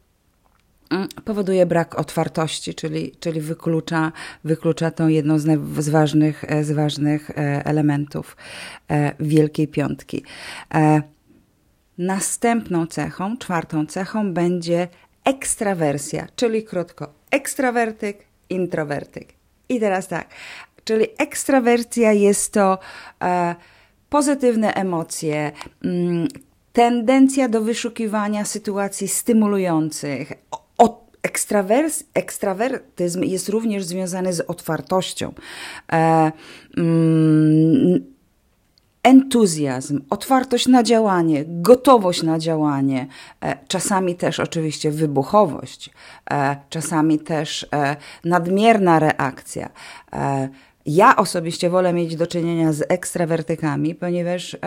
powoduje 1.25 1.65
brak 1.65 1.99
otwartości, 1.99 2.73
czyli, 2.73 3.11
czyli 3.19 3.41
wyklucza, 3.41 4.11
wyklucza 4.43 4.91
tą 4.91 5.07
jedną 5.07 5.39
z, 5.39 5.59
z, 5.79 5.89
ważnych, 5.89 6.43
e, 6.47 6.63
z 6.63 6.71
ważnych 6.71 7.29
e, 7.29 7.33
elementów 7.65 8.37
e, 8.91 9.11
Wielkiej 9.19 9.67
Piątki. 9.67 10.23
Następną 11.97 12.87
cechą, 12.87 13.37
czwartą 13.37 13.85
cechą 13.85 14.33
będzie 14.33 14.87
ekstrawersja, 15.25 16.27
czyli 16.35 16.63
krótko 16.63 17.13
ekstrawertyk, 17.31 18.25
introwertyk. 18.49 19.33
I 19.69 19.79
teraz 19.79 20.07
tak, 20.07 20.27
czyli 20.83 21.05
ekstrawersja 21.17 22.11
jest 22.11 22.53
to 22.53 22.79
e, 23.21 23.55
pozytywne 24.09 24.73
emocje, 24.73 25.51
mm, 25.83 26.27
tendencja 26.73 27.49
do 27.49 27.61
wyszukiwania 27.61 28.45
sytuacji 28.45 29.07
stymulujących, 29.07 30.33
ekstrawers, 31.23 32.03
ekstrawertyzm 32.13 33.23
jest 33.23 33.49
również 33.49 33.83
związany 33.83 34.33
z 34.33 34.39
otwartością. 34.39 35.33
E, 35.93 36.31
mm, 36.77 38.13
entuzjazm, 39.03 40.01
otwartość 40.09 40.67
na 40.67 40.83
działanie, 40.83 41.43
gotowość 41.47 42.23
na 42.23 42.39
działanie, 42.39 43.07
e, 43.41 43.57
czasami 43.67 44.15
też 44.15 44.39
oczywiście 44.39 44.91
wybuchowość, 44.91 45.89
e, 46.31 46.57
czasami 46.69 47.19
też 47.19 47.67
e, 47.73 47.95
nadmierna 48.23 48.99
reakcja. 48.99 49.69
Ja 50.85 51.15
osobiście 51.15 51.69
wolę 51.69 51.93
mieć 51.93 52.15
do 52.15 52.27
czynienia 52.27 52.73
z 52.73 52.85
ekstrawertykami, 52.89 53.95
ponieważ 53.95 54.57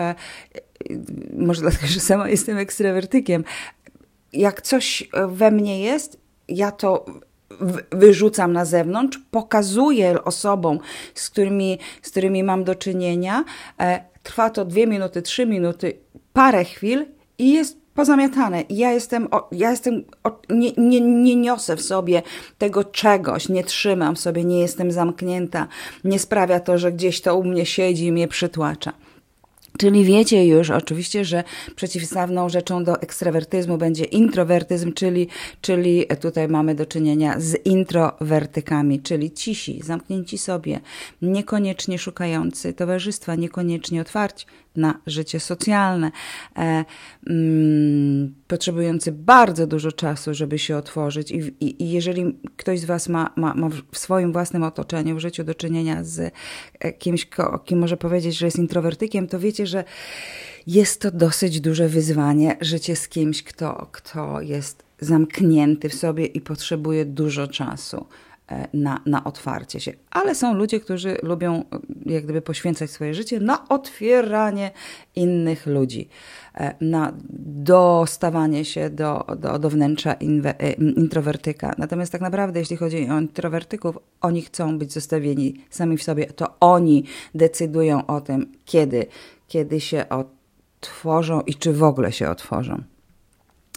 może 1.37 1.61
dlatego, 1.61 1.87
że 1.87 1.99
sama 1.99 2.29
jestem 2.29 2.57
ekstrawertykiem. 2.57 3.43
Jak 4.33 4.61
coś 4.61 5.09
we 5.27 5.51
mnie 5.51 5.81
jest, 5.81 6.19
ja 6.49 6.71
to 6.71 7.05
wyrzucam 7.91 8.53
na 8.53 8.65
zewnątrz, 8.65 9.19
pokazuję 9.31 10.23
osobom, 10.23 10.79
z 11.13 11.29
którymi, 11.29 11.79
z 12.01 12.09
którymi 12.09 12.43
mam 12.43 12.63
do 12.63 12.75
czynienia. 12.75 13.43
E, 13.79 14.03
trwa 14.23 14.49
to 14.49 14.65
dwie 14.65 14.87
minuty, 14.87 15.21
trzy 15.21 15.45
minuty, 15.45 15.93
parę 16.33 16.63
chwil 16.63 17.05
i 17.37 17.53
jest 17.53 17.77
pozamiatane. 17.93 18.63
ja 18.69 18.91
jestem, 18.91 19.27
ja 19.51 19.71
jestem 19.71 20.03
nie, 20.49 20.71
nie, 20.77 21.01
nie 21.01 21.35
niosę 21.35 21.75
w 21.75 21.81
sobie 21.81 22.21
tego 22.57 22.83
czegoś, 22.83 23.49
nie 23.49 23.63
trzymam 23.63 24.17
sobie, 24.17 24.43
nie 24.43 24.59
jestem 24.59 24.91
zamknięta. 24.91 25.67
Nie 26.03 26.19
sprawia 26.19 26.59
to, 26.59 26.77
że 26.77 26.91
gdzieś 26.91 27.21
to 27.21 27.37
u 27.37 27.43
mnie 27.43 27.65
siedzi 27.65 28.05
i 28.05 28.11
mnie 28.11 28.27
przytłacza. 28.27 28.93
Czyli 29.77 30.05
wiecie 30.05 30.47
już 30.47 30.69
oczywiście, 30.69 31.25
że 31.25 31.43
przeciwstawną 31.75 32.49
rzeczą 32.49 32.83
do 32.83 33.01
ekstrawertyzmu 33.01 33.77
będzie 33.77 34.03
introwertyzm, 34.03 34.93
czyli, 34.93 35.27
czyli 35.61 36.05
tutaj 36.21 36.47
mamy 36.47 36.75
do 36.75 36.85
czynienia 36.85 37.35
z 37.39 37.65
introwertykami, 37.65 38.99
czyli 38.99 39.31
cisi, 39.31 39.81
zamknięci 39.83 40.37
sobie, 40.37 40.79
niekoniecznie 41.21 41.99
szukający 41.99 42.73
towarzystwa, 42.73 43.35
niekoniecznie 43.35 44.01
otwarci 44.01 44.45
na 44.75 44.99
życie 45.07 45.39
socjalne, 45.39 46.11
e, 46.57 46.85
mm, 47.29 48.33
potrzebujący 48.47 49.11
bardzo 49.11 49.67
dużo 49.67 49.91
czasu, 49.91 50.33
żeby 50.33 50.59
się 50.59 50.77
otworzyć. 50.77 51.31
I, 51.31 51.37
i, 51.37 51.83
i 51.83 51.91
jeżeli 51.91 52.39
ktoś 52.57 52.79
z 52.79 52.85
Was 52.85 53.09
ma, 53.09 53.33
ma, 53.35 53.53
ma, 53.53 53.69
w 53.91 53.97
swoim 53.97 54.33
własnym 54.33 54.63
otoczeniu, 54.63 55.15
w 55.15 55.19
życiu 55.19 55.43
do 55.43 55.55
czynienia 55.55 56.03
z 56.03 56.33
e, 56.79 56.93
kimś, 56.93 57.27
kim 57.65 57.79
może 57.79 57.97
powiedzieć, 57.97 58.37
że 58.37 58.45
jest 58.45 58.57
introwertykiem, 58.57 59.27
to 59.27 59.39
wiecie, 59.39 59.67
że 59.67 59.83
jest 60.67 61.01
to 61.01 61.11
dosyć 61.11 61.61
duże 61.61 61.89
wyzwanie 61.89 62.57
życie 62.61 62.95
z 62.95 63.07
kimś, 63.07 63.43
kto, 63.43 63.87
kto 63.91 64.41
jest 64.41 64.83
zamknięty 64.99 65.89
w 65.89 65.95
sobie 65.95 66.25
i 66.25 66.41
potrzebuje 66.41 67.05
dużo 67.05 67.47
czasu. 67.47 68.05
E, 68.51 68.67
na, 68.73 69.01
na 69.05 69.23
otwarcie 69.23 69.79
się. 69.79 69.93
Ale 70.11 70.35
są 70.35 70.53
ludzie, 70.53 70.79
którzy 70.79 71.17
lubią 71.23 71.53
e, 71.53 71.63
jak 72.05 72.23
gdyby 72.23 72.41
poświęcać 72.41 72.91
swoje 72.91 73.13
życie 73.13 73.39
na 73.39 73.67
otwieranie 73.67 74.71
innych 75.15 75.65
ludzi, 75.65 76.09
e, 76.55 76.75
na 76.81 77.13
dostawanie 77.63 78.65
się 78.65 78.89
do, 78.89 79.25
do, 79.37 79.59
do 79.59 79.69
wnętrza 79.69 80.13
inwe, 80.13 80.53
introwertyka. 80.77 81.75
Natomiast 81.77 82.11
tak 82.11 82.21
naprawdę, 82.21 82.59
jeśli 82.59 82.77
chodzi 82.77 83.09
o 83.09 83.19
introwertyków, 83.19 83.97
oni 84.21 84.41
chcą 84.41 84.77
być 84.77 84.93
zostawieni 84.93 85.65
sami 85.69 85.97
w 85.97 86.03
sobie. 86.03 86.25
To 86.25 86.55
oni 86.59 87.03
decydują 87.35 88.05
o 88.05 88.21
tym, 88.21 88.51
kiedy, 88.65 89.05
kiedy 89.47 89.79
się 89.79 90.05
otworzą 90.09 91.41
i 91.41 91.55
czy 91.55 91.73
w 91.73 91.83
ogóle 91.83 92.11
się 92.11 92.29
otworzą. 92.29 92.83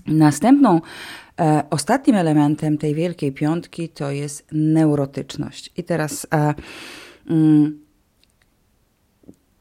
Następną 0.07 0.81
ostatnim 1.70 2.16
elementem 2.16 2.78
tej 2.78 2.94
Wielkiej 2.94 3.32
Piątki 3.32 3.88
to 3.88 4.11
jest 4.11 4.47
neurotyczność. 4.52 5.70
I 5.76 5.85
teraz 5.85 6.26
e, 6.35 6.54
mm, 7.26 7.80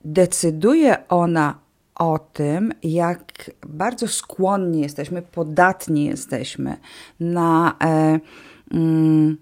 decyduje 0.05 1.07
ona 1.09 1.59
o 1.95 2.19
tym, 2.19 2.73
jak 2.83 3.51
bardzo 3.67 4.07
skłonni 4.07 4.81
jesteśmy, 4.81 5.21
podatni 5.21 6.05
jesteśmy 6.05 6.77
na, 7.19 7.75
e, 7.83 8.19
mm, 8.71 9.37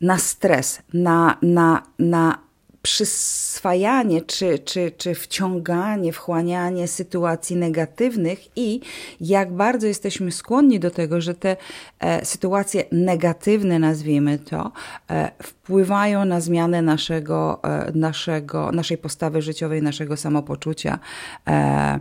na 0.00 0.18
stres, 0.18 0.82
na, 0.94 1.36
na, 1.42 1.82
na 1.98 2.49
przyswajanie 2.82 4.22
czy, 4.22 4.58
czy, 4.58 4.92
czy 4.96 5.14
wciąganie, 5.14 6.12
wchłanianie 6.12 6.88
sytuacji 6.88 7.56
negatywnych 7.56 8.56
i 8.56 8.80
jak 9.20 9.52
bardzo 9.52 9.86
jesteśmy 9.86 10.32
skłonni 10.32 10.80
do 10.80 10.90
tego, 10.90 11.20
że 11.20 11.34
te 11.34 11.56
e, 12.00 12.24
sytuacje 12.24 12.84
negatywne, 12.92 13.78
nazwijmy 13.78 14.38
to, 14.38 14.72
e, 15.10 15.30
wpływają 15.42 16.24
na 16.24 16.40
zmianę 16.40 16.82
naszego, 16.82 17.60
e, 17.64 17.92
naszego, 17.94 18.72
naszej 18.72 18.98
postawy 18.98 19.42
życiowej, 19.42 19.82
naszego 19.82 20.16
samopoczucia, 20.16 20.98
e, 21.48 22.00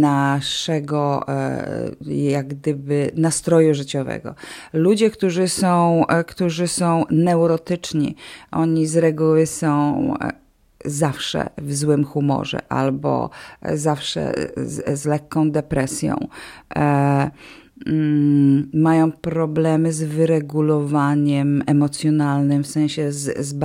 naszego 0.00 1.28
e, 1.28 1.90
jak 2.06 2.48
gdyby 2.48 3.10
nastroju 3.14 3.74
życiowego. 3.74 4.34
Ludzie, 4.72 5.10
którzy 5.10 5.48
są, 5.48 6.06
e, 6.06 6.24
którzy 6.24 6.68
są 6.68 7.04
neurotyczni, 7.10 8.16
oni 8.50 8.86
z 8.86 8.96
reguły 8.96 9.46
są 9.46 10.14
e, 10.20 10.30
zawsze 10.84 11.50
w 11.58 11.74
złym 11.74 12.04
humorze 12.04 12.58
albo 12.68 13.30
zawsze 13.62 14.34
z, 14.56 15.00
z 15.00 15.04
lekką 15.04 15.50
depresją. 15.50 16.28
E, 17.86 17.90
mm, 17.90 18.70
mają 18.74 19.12
problemy 19.12 19.92
z 19.92 20.02
wyregulowaniem 20.02 21.62
emocjonalnym, 21.66 22.64
w 22.64 22.66
sensie 22.66 23.12
z, 23.12 23.46
z, 23.46 23.56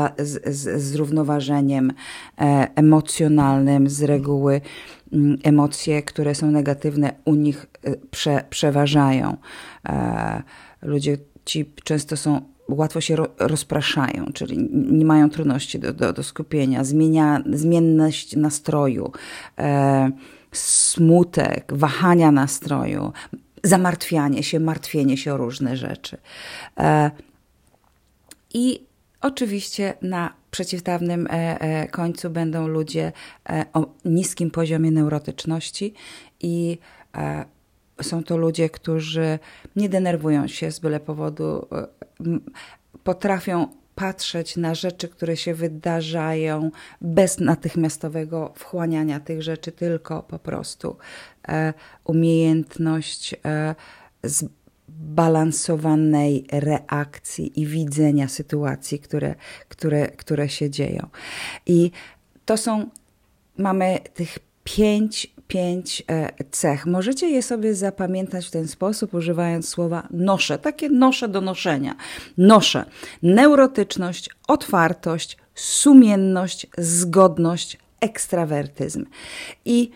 z, 0.45 0.81
zrównoważeniem 0.81 1.93
e, 2.37 2.67
emocjonalnym 2.75 3.89
z 3.89 4.03
reguły 4.03 4.61
Mm, 5.13 5.37
emocje, 5.43 6.01
które 6.01 6.35
są 6.35 6.51
negatywne, 6.51 7.13
u 7.25 7.35
nich 7.35 7.65
y, 7.87 7.99
prze, 8.11 8.43
przeważają. 8.49 9.37
E, 9.85 10.43
ludzie 10.81 11.17
ci 11.45 11.73
często 11.83 12.17
są 12.17 12.41
łatwo 12.69 13.01
się 13.01 13.15
rozpraszają, 13.39 14.25
czyli 14.33 14.69
nie 14.71 15.05
mają 15.05 15.29
trudności 15.29 15.79
do, 15.79 15.93
do, 15.93 16.13
do 16.13 16.23
skupienia, 16.23 16.83
zmienia, 16.83 17.43
zmienność 17.53 18.35
nastroju, 18.35 19.11
e, 19.57 20.11
smutek, 20.51 21.73
wahania 21.75 22.31
nastroju, 22.31 23.11
zamartwianie 23.63 24.43
się, 24.43 24.59
martwienie 24.59 25.17
się 25.17 25.33
o 25.33 25.37
różne 25.37 25.77
rzeczy. 25.77 26.17
E, 26.77 27.11
I 28.53 28.85
oczywiście 29.21 29.93
na 30.01 30.33
przeciwstawnym 30.51 31.27
e, 31.27 31.61
e, 31.61 31.87
końcu 31.87 32.29
będą 32.29 32.67
ludzie 32.67 33.11
o 33.73 33.85
niskim 34.05 34.51
poziomie 34.51 34.91
neurotyczności 34.91 35.93
i 36.39 36.77
są 38.01 38.23
to 38.23 38.37
ludzie, 38.37 38.69
którzy 38.69 39.39
nie 39.75 39.89
denerwują 39.89 40.47
się 40.47 40.71
z 40.71 40.79
byle 40.79 40.99
powodu, 40.99 41.67
potrafią 43.03 43.67
patrzeć 43.97 44.57
na 44.57 44.75
rzeczy, 44.75 45.07
które 45.07 45.37
się 45.37 45.53
wydarzają 45.53 46.71
bez 47.01 47.39
natychmiastowego 47.39 48.53
wchłaniania 48.55 49.19
tych 49.19 49.43
rzeczy, 49.43 49.71
tylko 49.71 50.23
po 50.23 50.39
prostu 50.39 50.97
umiejętność 52.03 53.35
zbalansowanej 54.23 56.45
reakcji 56.51 57.61
i 57.61 57.65
widzenia 57.65 58.27
sytuacji, 58.27 58.99
które, 58.99 59.35
które, 59.69 60.07
które 60.07 60.49
się 60.49 60.69
dzieją. 60.69 61.07
I 61.65 61.91
to 62.45 62.57
są, 62.57 62.89
mamy 63.57 63.99
tych 64.13 64.39
pięć, 64.63 65.35
pięć 65.47 66.03
e, 66.09 66.43
cech. 66.51 66.85
Możecie 66.85 67.29
je 67.29 67.41
sobie 67.41 67.75
zapamiętać 67.75 68.47
w 68.47 68.51
ten 68.51 68.67
sposób, 68.67 69.13
używając 69.13 69.69
słowa 69.69 70.07
noszę, 70.11 70.57
takie 70.57 70.89
nosze 70.89 71.27
do 71.27 71.41
noszenia. 71.41 71.95
Noszę 72.37 72.85
neurotyczność, 73.23 74.29
otwartość, 74.47 75.37
sumienność, 75.55 76.67
zgodność, 76.77 77.77
ekstrawertyzm. 78.01 79.05
I 79.65 79.91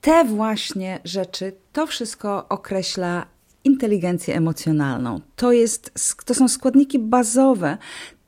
te 0.00 0.24
właśnie 0.24 1.00
rzeczy, 1.04 1.52
to 1.72 1.86
wszystko 1.86 2.48
określa 2.48 3.26
inteligencję 3.64 4.36
emocjonalną. 4.36 5.20
To, 5.36 5.52
jest, 5.52 5.92
to 6.24 6.34
są 6.34 6.48
składniki 6.48 6.98
bazowe 6.98 7.78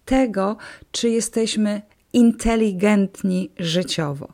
tego, 0.04 0.56
czy 0.92 1.08
jesteśmy 1.08 1.82
inteligentni 2.12 3.50
życiowo. 3.58 4.28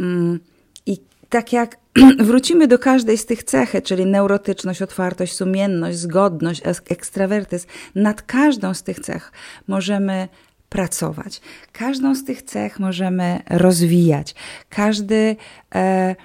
Mm, 0.00 0.40
I 0.86 0.98
tak 1.28 1.52
jak 1.52 1.76
wrócimy 2.18 2.66
do 2.66 2.78
każdej 2.78 3.18
z 3.18 3.26
tych 3.26 3.42
cechy, 3.42 3.82
czyli 3.82 4.06
neurotyczność, 4.06 4.82
otwartość, 4.82 5.32
sumienność, 5.32 5.98
zgodność, 5.98 6.62
ekstrawertyzm, 6.88 7.68
nad 7.94 8.22
każdą 8.22 8.74
z 8.74 8.82
tych 8.82 9.00
cech 9.00 9.32
możemy 9.66 10.28
pracować. 10.68 11.40
Każdą 11.72 12.14
z 12.14 12.24
tych 12.24 12.42
cech 12.42 12.80
możemy 12.80 13.40
rozwijać. 13.50 14.34
Każdy. 14.68 15.36
E, 15.74 16.16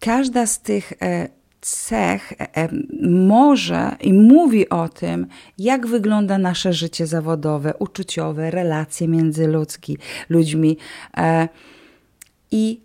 każda 0.00 0.46
z 0.46 0.60
tych 0.60 0.92
e, 1.02 1.28
cech 1.60 2.32
e, 2.32 2.56
e, 2.56 2.68
może 3.02 3.96
i 4.00 4.12
mówi 4.12 4.68
o 4.68 4.88
tym, 4.88 5.26
jak 5.58 5.86
wygląda 5.86 6.38
nasze 6.38 6.72
życie 6.72 7.06
zawodowe, 7.06 7.74
uczuciowe, 7.78 8.50
relacje 8.50 9.08
między 9.08 9.46
ludzki, 9.46 9.98
ludźmi. 10.28 10.76
I 12.50 12.80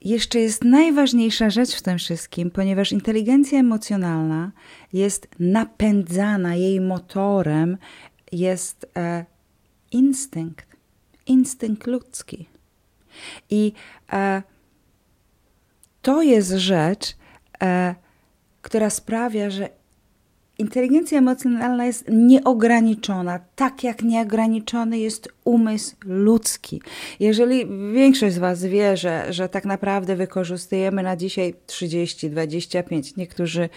jeszcze 0.00 0.40
jest 0.40 0.64
najważniejsza 0.64 1.50
rzecz 1.50 1.74
w 1.74 1.82
tym 1.82 1.98
wszystkim, 1.98 2.50
ponieważ 2.50 2.92
inteligencja 2.92 3.58
emocjonalna 3.58 4.52
jest 4.92 5.28
napędzana, 5.38 6.54
jej 6.54 6.80
motorem 6.80 7.78
jest 8.32 8.86
instynkt, 9.92 10.76
instynkt 11.26 11.86
ludzki. 11.86 12.48
I 13.50 13.72
to 16.02 16.22
jest 16.22 16.50
rzecz, 16.50 17.16
e, 17.62 17.94
która 18.62 18.90
sprawia, 18.90 19.50
że 19.50 19.68
inteligencja 20.60 21.18
emocjonalna 21.18 21.86
jest 21.86 22.04
nieograniczona, 22.08 23.40
tak 23.56 23.84
jak 23.84 24.02
nieograniczony 24.02 24.98
jest 24.98 25.28
umysł 25.44 25.96
ludzki. 26.04 26.82
Jeżeli 27.20 27.66
większość 27.92 28.34
z 28.34 28.38
Was 28.38 28.64
wie, 28.64 28.96
że, 28.96 29.32
że 29.32 29.48
tak 29.48 29.64
naprawdę 29.64 30.16
wykorzystujemy 30.16 31.02
na 31.02 31.16
dzisiaj 31.16 31.54
30, 31.66 32.30
25, 32.30 33.16
niektórzy, 33.16 33.68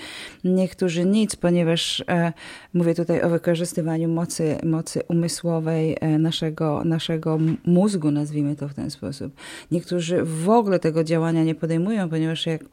niektórzy 0.43 1.05
nic, 1.05 1.35
ponieważ 1.35 2.03
e, 2.07 2.33
mówię 2.73 2.95
tutaj 2.95 3.21
o 3.21 3.29
wykorzystywaniu 3.29 4.09
mocy, 4.09 4.57
mocy 4.63 5.01
umysłowej 5.07 5.97
e, 6.01 6.19
naszego, 6.19 6.83
naszego 6.85 7.39
mózgu, 7.65 8.11
nazwijmy 8.11 8.55
to 8.55 8.67
w 8.67 8.73
ten 8.73 8.91
sposób. 8.91 9.33
Niektórzy 9.71 10.23
w 10.23 10.49
ogóle 10.49 10.79
tego 10.79 11.03
działania 11.03 11.43
nie 11.43 11.55
podejmują, 11.55 12.09
ponieważ 12.09 12.45
jak 12.45 12.63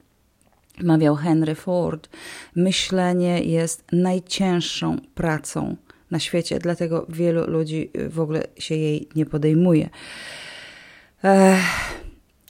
mawiał 0.82 1.16
Henry 1.16 1.54
Ford, 1.54 2.08
myślenie 2.56 3.42
jest 3.42 3.84
najcięższą 3.92 4.96
pracą 5.14 5.76
na 6.10 6.18
świecie, 6.18 6.58
dlatego 6.58 7.06
wielu 7.08 7.50
ludzi 7.50 7.90
w 8.08 8.20
ogóle 8.20 8.42
się 8.58 8.74
jej 8.74 9.08
nie 9.16 9.26
podejmuje. 9.26 9.90
Ech, 11.24 11.60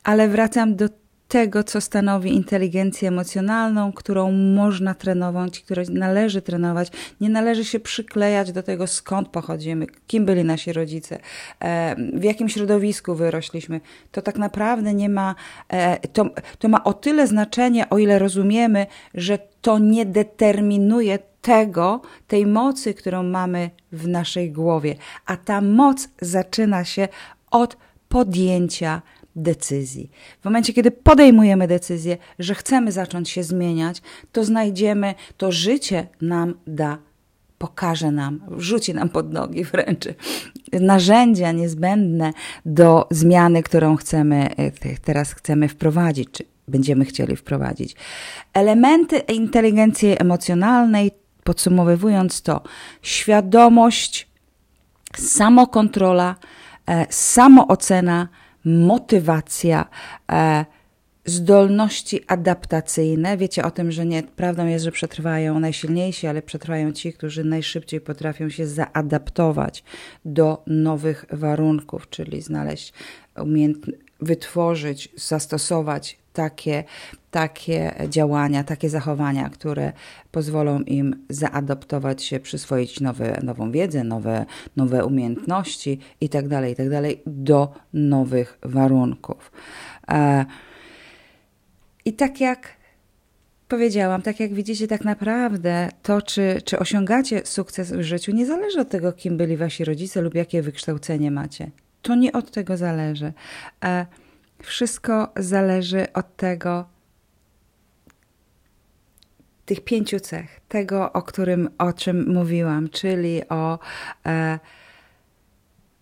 ale 0.04 0.28
wracam 0.28 0.76
do 0.76 0.88
tego, 1.30 1.64
co 1.64 1.80
stanowi 1.80 2.34
inteligencję 2.34 3.08
emocjonalną, 3.08 3.92
którą 3.92 4.32
można 4.32 4.94
trenować, 4.94 5.60
którą 5.60 5.82
należy 5.90 6.42
trenować. 6.42 6.88
Nie 7.20 7.28
należy 7.28 7.64
się 7.64 7.80
przyklejać 7.80 8.52
do 8.52 8.62
tego, 8.62 8.86
skąd 8.86 9.28
pochodzimy, 9.28 9.86
kim 10.06 10.24
byli 10.24 10.44
nasi 10.44 10.72
rodzice, 10.72 11.18
e, 11.60 11.96
w 12.14 12.24
jakim 12.24 12.48
środowisku 12.48 13.14
wyrośliśmy. 13.14 13.80
To 14.12 14.22
tak 14.22 14.38
naprawdę 14.38 14.94
nie 14.94 15.08
ma, 15.08 15.34
e, 15.68 16.08
to, 16.08 16.30
to 16.58 16.68
ma 16.68 16.84
o 16.84 16.92
tyle 16.92 17.26
znaczenie, 17.26 17.88
o 17.88 17.98
ile 17.98 18.18
rozumiemy, 18.18 18.86
że 19.14 19.38
to 19.60 19.78
nie 19.78 20.06
determinuje 20.06 21.18
tego, 21.42 22.00
tej 22.26 22.46
mocy, 22.46 22.94
którą 22.94 23.22
mamy 23.22 23.70
w 23.92 24.08
naszej 24.08 24.52
głowie. 24.52 24.96
A 25.26 25.36
ta 25.36 25.60
moc 25.60 26.08
zaczyna 26.20 26.84
się 26.84 27.08
od 27.50 27.76
podjęcia 28.08 29.02
decyzji. 29.42 30.10
W 30.40 30.44
momencie, 30.44 30.72
kiedy 30.72 30.90
podejmujemy 30.90 31.68
decyzję, 31.68 32.18
że 32.38 32.54
chcemy 32.54 32.92
zacząć 32.92 33.30
się 33.30 33.42
zmieniać, 33.42 34.02
to 34.32 34.44
znajdziemy, 34.44 35.14
to 35.36 35.52
życie 35.52 36.08
nam 36.20 36.54
da, 36.66 36.98
pokaże 37.58 38.10
nam, 38.10 38.40
wrzuci 38.48 38.94
nam 38.94 39.08
pod 39.08 39.32
nogi 39.32 39.64
wręcz 39.64 40.04
narzędzia 40.72 41.52
niezbędne 41.52 42.32
do 42.66 43.06
zmiany, 43.10 43.62
którą 43.62 43.96
chcemy, 43.96 44.56
e, 44.56 44.96
teraz 45.02 45.32
chcemy 45.32 45.68
wprowadzić, 45.68 46.28
czy 46.32 46.44
będziemy 46.68 47.04
chcieli 47.04 47.36
wprowadzić. 47.36 47.96
Elementy 48.52 49.18
inteligencji 49.18 50.16
emocjonalnej, 50.18 51.10
podsumowując 51.44 52.42
to, 52.42 52.62
świadomość, 53.02 54.28
samokontrola, 55.16 56.36
e, 56.88 57.06
samoocena, 57.10 58.28
motywacja, 58.64 59.88
e, 60.32 60.64
zdolności 61.24 62.20
adaptacyjne. 62.26 63.36
Wiecie 63.36 63.64
o 63.64 63.70
tym, 63.70 63.92
że 63.92 64.06
nie, 64.06 64.22
prawdą 64.22 64.66
jest, 64.66 64.84
że 64.84 64.92
przetrwają 64.92 65.60
najsilniejsi, 65.60 66.26
ale 66.26 66.42
przetrwają 66.42 66.92
ci, 66.92 67.12
którzy 67.12 67.44
najszybciej 67.44 68.00
potrafią 68.00 68.48
się 68.48 68.66
zaadaptować 68.66 69.84
do 70.24 70.62
nowych 70.66 71.24
warunków, 71.30 72.10
czyli 72.10 72.42
znaleźć 72.42 72.92
umiejętność, 73.36 73.98
wytworzyć, 74.22 75.08
zastosować 75.16 76.18
takie, 76.32 76.84
takie 77.30 77.94
działania, 78.08 78.64
takie 78.64 78.88
zachowania, 78.88 79.50
które 79.50 79.92
pozwolą 80.30 80.80
im 80.80 81.26
zaadaptować 81.28 82.22
się, 82.22 82.40
przyswoić 82.40 83.00
nowe, 83.00 83.40
nową 83.42 83.72
wiedzę, 83.72 84.04
nowe, 84.04 84.46
nowe 84.76 85.04
umiejętności 85.04 85.98
itd., 86.20 86.48
tak 86.48 86.68
itd. 86.68 87.02
Tak 87.02 87.18
do 87.26 87.72
nowych 87.92 88.58
warunków. 88.62 89.52
E, 90.08 90.44
I 92.04 92.12
tak 92.12 92.40
jak 92.40 92.80
powiedziałam, 93.68 94.22
tak 94.22 94.40
jak 94.40 94.54
widzicie, 94.54 94.88
tak 94.88 95.04
naprawdę 95.04 95.88
to, 96.02 96.22
czy, 96.22 96.62
czy 96.64 96.78
osiągacie 96.78 97.40
sukces 97.44 97.92
w 97.92 98.02
życiu, 98.02 98.32
nie 98.32 98.46
zależy 98.46 98.80
od 98.80 98.88
tego, 98.90 99.12
kim 99.12 99.36
byli 99.36 99.56
wasi 99.56 99.84
rodzice 99.84 100.20
lub 100.20 100.34
jakie 100.34 100.62
wykształcenie 100.62 101.30
macie. 101.30 101.70
To 102.02 102.14
nie 102.14 102.32
od 102.32 102.50
tego 102.50 102.76
zależy. 102.76 103.32
E, 103.84 104.06
wszystko 104.62 105.32
zależy 105.36 106.12
od 106.12 106.36
tego, 106.36 106.88
tych 109.66 109.80
pięciu 109.80 110.20
cech, 110.20 110.60
tego, 110.68 111.12
o 111.12 111.22
którym, 111.22 111.70
o 111.78 111.92
czym 111.92 112.32
mówiłam, 112.32 112.88
czyli 112.88 113.48
o 113.48 113.78
e, 114.26 114.58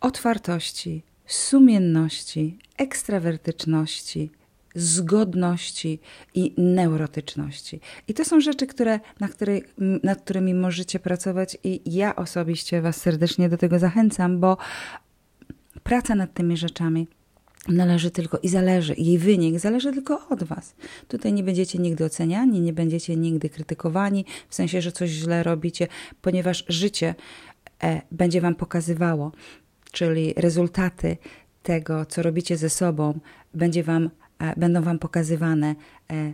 otwartości, 0.01 1.03
sumienności, 1.27 2.59
ekstrawertyczności, 2.79 4.31
zgodności 4.75 6.01
i 6.35 6.55
neurotyczności. 6.59 7.81
I 8.09 8.15
to 8.15 8.25
są 8.25 8.41
rzeczy, 8.41 8.67
które, 8.67 9.01
na 9.21 9.29
której, 9.29 9.65
nad 10.03 10.23
którymi 10.23 10.55
możecie 10.55 10.99
pracować 10.99 11.59
i 11.65 11.95
ja 11.95 12.17
osobiście 12.17 12.83
Was 12.83 12.97
serdecznie 12.97 13.49
do 13.49 13.57
tego 13.57 13.79
zachęcam, 13.79 14.41
bo 14.41 14.57
praca 15.89 16.15
nad 16.15 16.35
tymi 16.35 16.57
rzeczami 16.57 17.09
należy 17.69 18.11
tylko 18.11 18.39
i 18.39 18.49
zależy, 18.49 18.95
jej 18.99 19.19
wynik 19.19 19.59
zależy 19.59 19.93
tylko 19.93 20.29
od 20.29 20.43
Was. 20.43 20.75
Tutaj 21.09 21.33
nie 21.33 21.43
będziecie 21.43 21.79
nigdy 21.79 22.05
oceniani, 22.05 22.61
nie 22.61 22.73
będziecie 22.73 23.17
nigdy 23.17 23.49
krytykowani, 23.49 24.25
w 24.49 24.55
sensie, 24.55 24.83
że 24.83 24.93
coś 24.93 25.11
źle 25.11 25.43
robicie, 25.43 25.89
ponieważ 26.23 26.65
życie 26.69 27.15
e, 27.83 28.03
będzie 28.11 28.41
Wam 28.41 28.55
pokazywało, 28.55 29.33
czyli 29.93 30.35
rezultaty 30.37 31.17
tego, 31.63 32.07
co 32.07 32.23
robicie 32.23 32.57
ze 32.57 32.71
sobą, 32.71 33.21
będzie 33.55 33.83
wam, 33.83 34.11
e, 34.39 34.61
będą 34.61 34.83
Wam 34.83 34.99
pokazywane 34.99 35.75
e, 36.11 36.33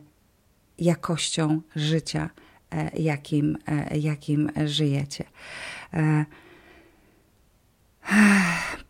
jakością 0.78 1.60
życia, 1.76 2.30
e, 2.70 2.90
jakim, 2.98 3.58
e, 3.66 3.98
jakim 3.98 4.50
żyjecie. 4.64 5.24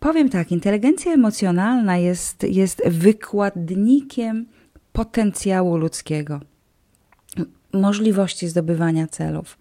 Powiem 0.00 0.28
tak, 0.28 0.52
inteligencja 0.52 1.12
emocjonalna 1.12 1.96
jest, 1.96 2.42
jest 2.42 2.82
wykładnikiem 2.88 4.46
potencjału 4.92 5.76
ludzkiego, 5.76 6.40
możliwości 7.72 8.48
zdobywania 8.48 9.06
celów, 9.06 9.58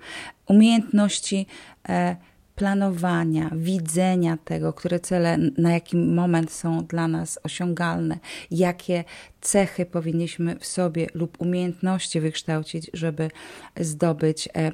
umiejętności 0.47 1.45
e, 1.89 2.15
planowania, 2.55 3.49
widzenia 3.55 4.37
tego, 4.45 4.73
które 4.73 4.99
cele 4.99 5.37
na 5.57 5.71
jaki 5.71 5.97
moment 5.97 6.51
są 6.51 6.85
dla 6.85 7.07
nas 7.07 7.39
osiągalne, 7.43 8.19
jakie 8.51 9.03
cechy 9.41 9.85
powinniśmy 9.85 10.59
w 10.59 10.65
sobie 10.65 11.07
lub 11.13 11.41
umiejętności 11.41 12.19
wykształcić, 12.19 12.89
żeby 12.93 13.31
zdobyć 13.79 14.49
e, 14.55 14.71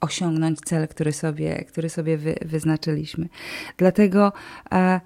osiągnąć 0.00 0.60
cel, 0.60 0.88
który 0.88 1.12
sobie, 1.12 1.64
który 1.64 1.88
sobie 1.90 2.16
wy, 2.16 2.34
wyznaczyliśmy. 2.44 3.28
Dlatego 3.76 4.32
e, 4.72 5.00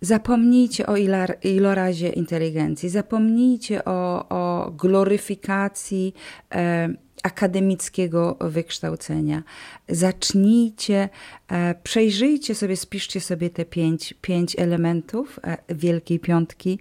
zapomnijcie 0.00 0.86
o 0.86 0.96
ilar, 0.96 1.38
ilorazie 1.42 2.08
inteligencji, 2.08 2.88
zapomnijcie 2.88 3.84
o, 3.84 4.28
o 4.28 4.70
gloryfikacji 4.70 6.14
e, 6.54 6.88
akademickiego 7.22 8.36
wykształcenia. 8.40 9.42
Zacznijcie, 9.88 11.08
e, 11.48 11.74
przejrzyjcie 11.82 12.54
sobie, 12.54 12.76
spiszcie 12.76 13.20
sobie 13.20 13.50
te 13.50 13.64
pięć, 13.64 14.14
pięć 14.20 14.56
elementów 14.58 15.40
e, 15.44 15.74
Wielkiej 15.74 16.20
Piątki 16.20 16.78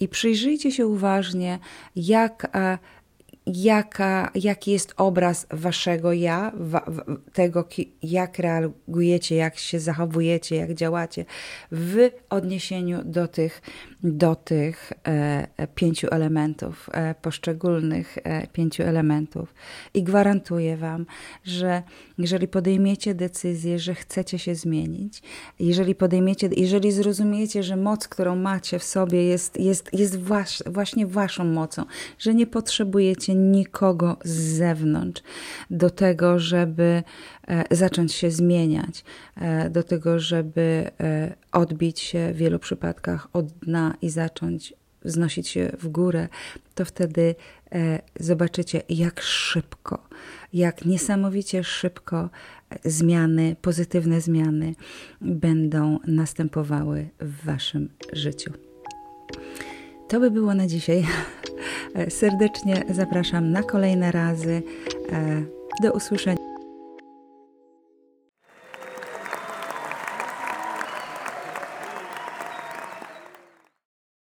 i 0.00 0.08
przyjrzyjcie 0.08 0.72
się 0.72 0.86
uważnie, 0.86 1.58
jak 1.96 2.50
e, 2.54 2.78
jaka, 3.54 4.30
jaki 4.34 4.70
jest 4.70 4.94
obraz 4.96 5.46
waszego 5.50 6.12
ja, 6.12 6.52
wa, 6.54 6.84
tego, 7.32 7.68
jak 8.02 8.38
reagujecie, 8.38 9.36
jak 9.36 9.58
się 9.58 9.80
zachowujecie, 9.80 10.56
jak 10.56 10.74
działacie 10.74 11.24
w 11.72 12.10
odniesieniu 12.30 13.04
do 13.04 13.28
tych, 13.28 13.62
do 14.02 14.34
tych 14.34 14.92
e, 15.04 15.66
pięciu 15.74 16.06
elementów, 16.10 16.90
e, 16.92 17.14
poszczególnych 17.14 18.18
e, 18.24 18.46
pięciu 18.46 18.82
elementów. 18.82 19.54
I 19.94 20.02
gwarantuję 20.02 20.76
wam, 20.76 21.06
że 21.44 21.82
jeżeli 22.18 22.48
podejmiecie 22.48 23.14
decyzję, 23.14 23.78
że 23.78 23.94
chcecie 23.94 24.38
się 24.38 24.54
zmienić, 24.54 25.22
jeżeli 25.58 25.94
podejmiecie, 25.94 26.50
jeżeli 26.56 26.92
zrozumiecie, 26.92 27.62
że 27.62 27.76
moc, 27.76 28.08
którą 28.08 28.36
macie 28.36 28.78
w 28.78 28.84
sobie 28.84 29.24
jest, 29.24 29.60
jest, 29.60 29.88
jest 29.92 30.18
wasz, 30.18 30.62
właśnie 30.66 31.06
waszą 31.06 31.44
mocą, 31.44 31.84
że 32.18 32.34
nie 32.34 32.46
potrzebujecie 32.46 33.37
nikogo 33.38 34.16
z 34.24 34.30
zewnątrz 34.30 35.22
do 35.70 35.90
tego, 35.90 36.38
żeby 36.38 37.02
e, 37.48 37.76
zacząć 37.76 38.12
się 38.12 38.30
zmieniać, 38.30 39.04
e, 39.36 39.70
do 39.70 39.82
tego, 39.82 40.18
żeby 40.18 40.90
e, 41.00 41.34
odbić 41.52 42.00
się 42.00 42.32
w 42.32 42.36
wielu 42.36 42.58
przypadkach 42.58 43.28
od 43.32 43.46
dna 43.46 43.94
i 44.02 44.10
zacząć 44.10 44.74
wznosić 45.04 45.48
się 45.48 45.72
w 45.78 45.88
górę, 45.88 46.28
to 46.74 46.84
wtedy 46.84 47.34
zobaczycie, 48.20 48.82
jak 48.88 49.20
szybko, 49.20 50.08
jak 50.52 50.84
niesamowicie 50.84 51.64
szybko 51.64 52.30
zmiany, 52.84 53.56
pozytywne 53.62 54.20
zmiany 54.20 54.74
będą 55.20 55.98
następowały 56.06 57.08
w 57.20 57.44
Waszym 57.44 57.88
życiu. 58.12 58.52
To 60.08 60.20
by 60.20 60.30
było 60.30 60.54
na 60.54 60.66
dzisiaj. 60.66 61.06
Serdecznie 62.08 62.84
zapraszam 62.90 63.50
na 63.50 63.62
kolejne 63.62 64.12
razy. 64.12 64.62
Do 65.82 65.92
usłyszenia. 65.92 66.37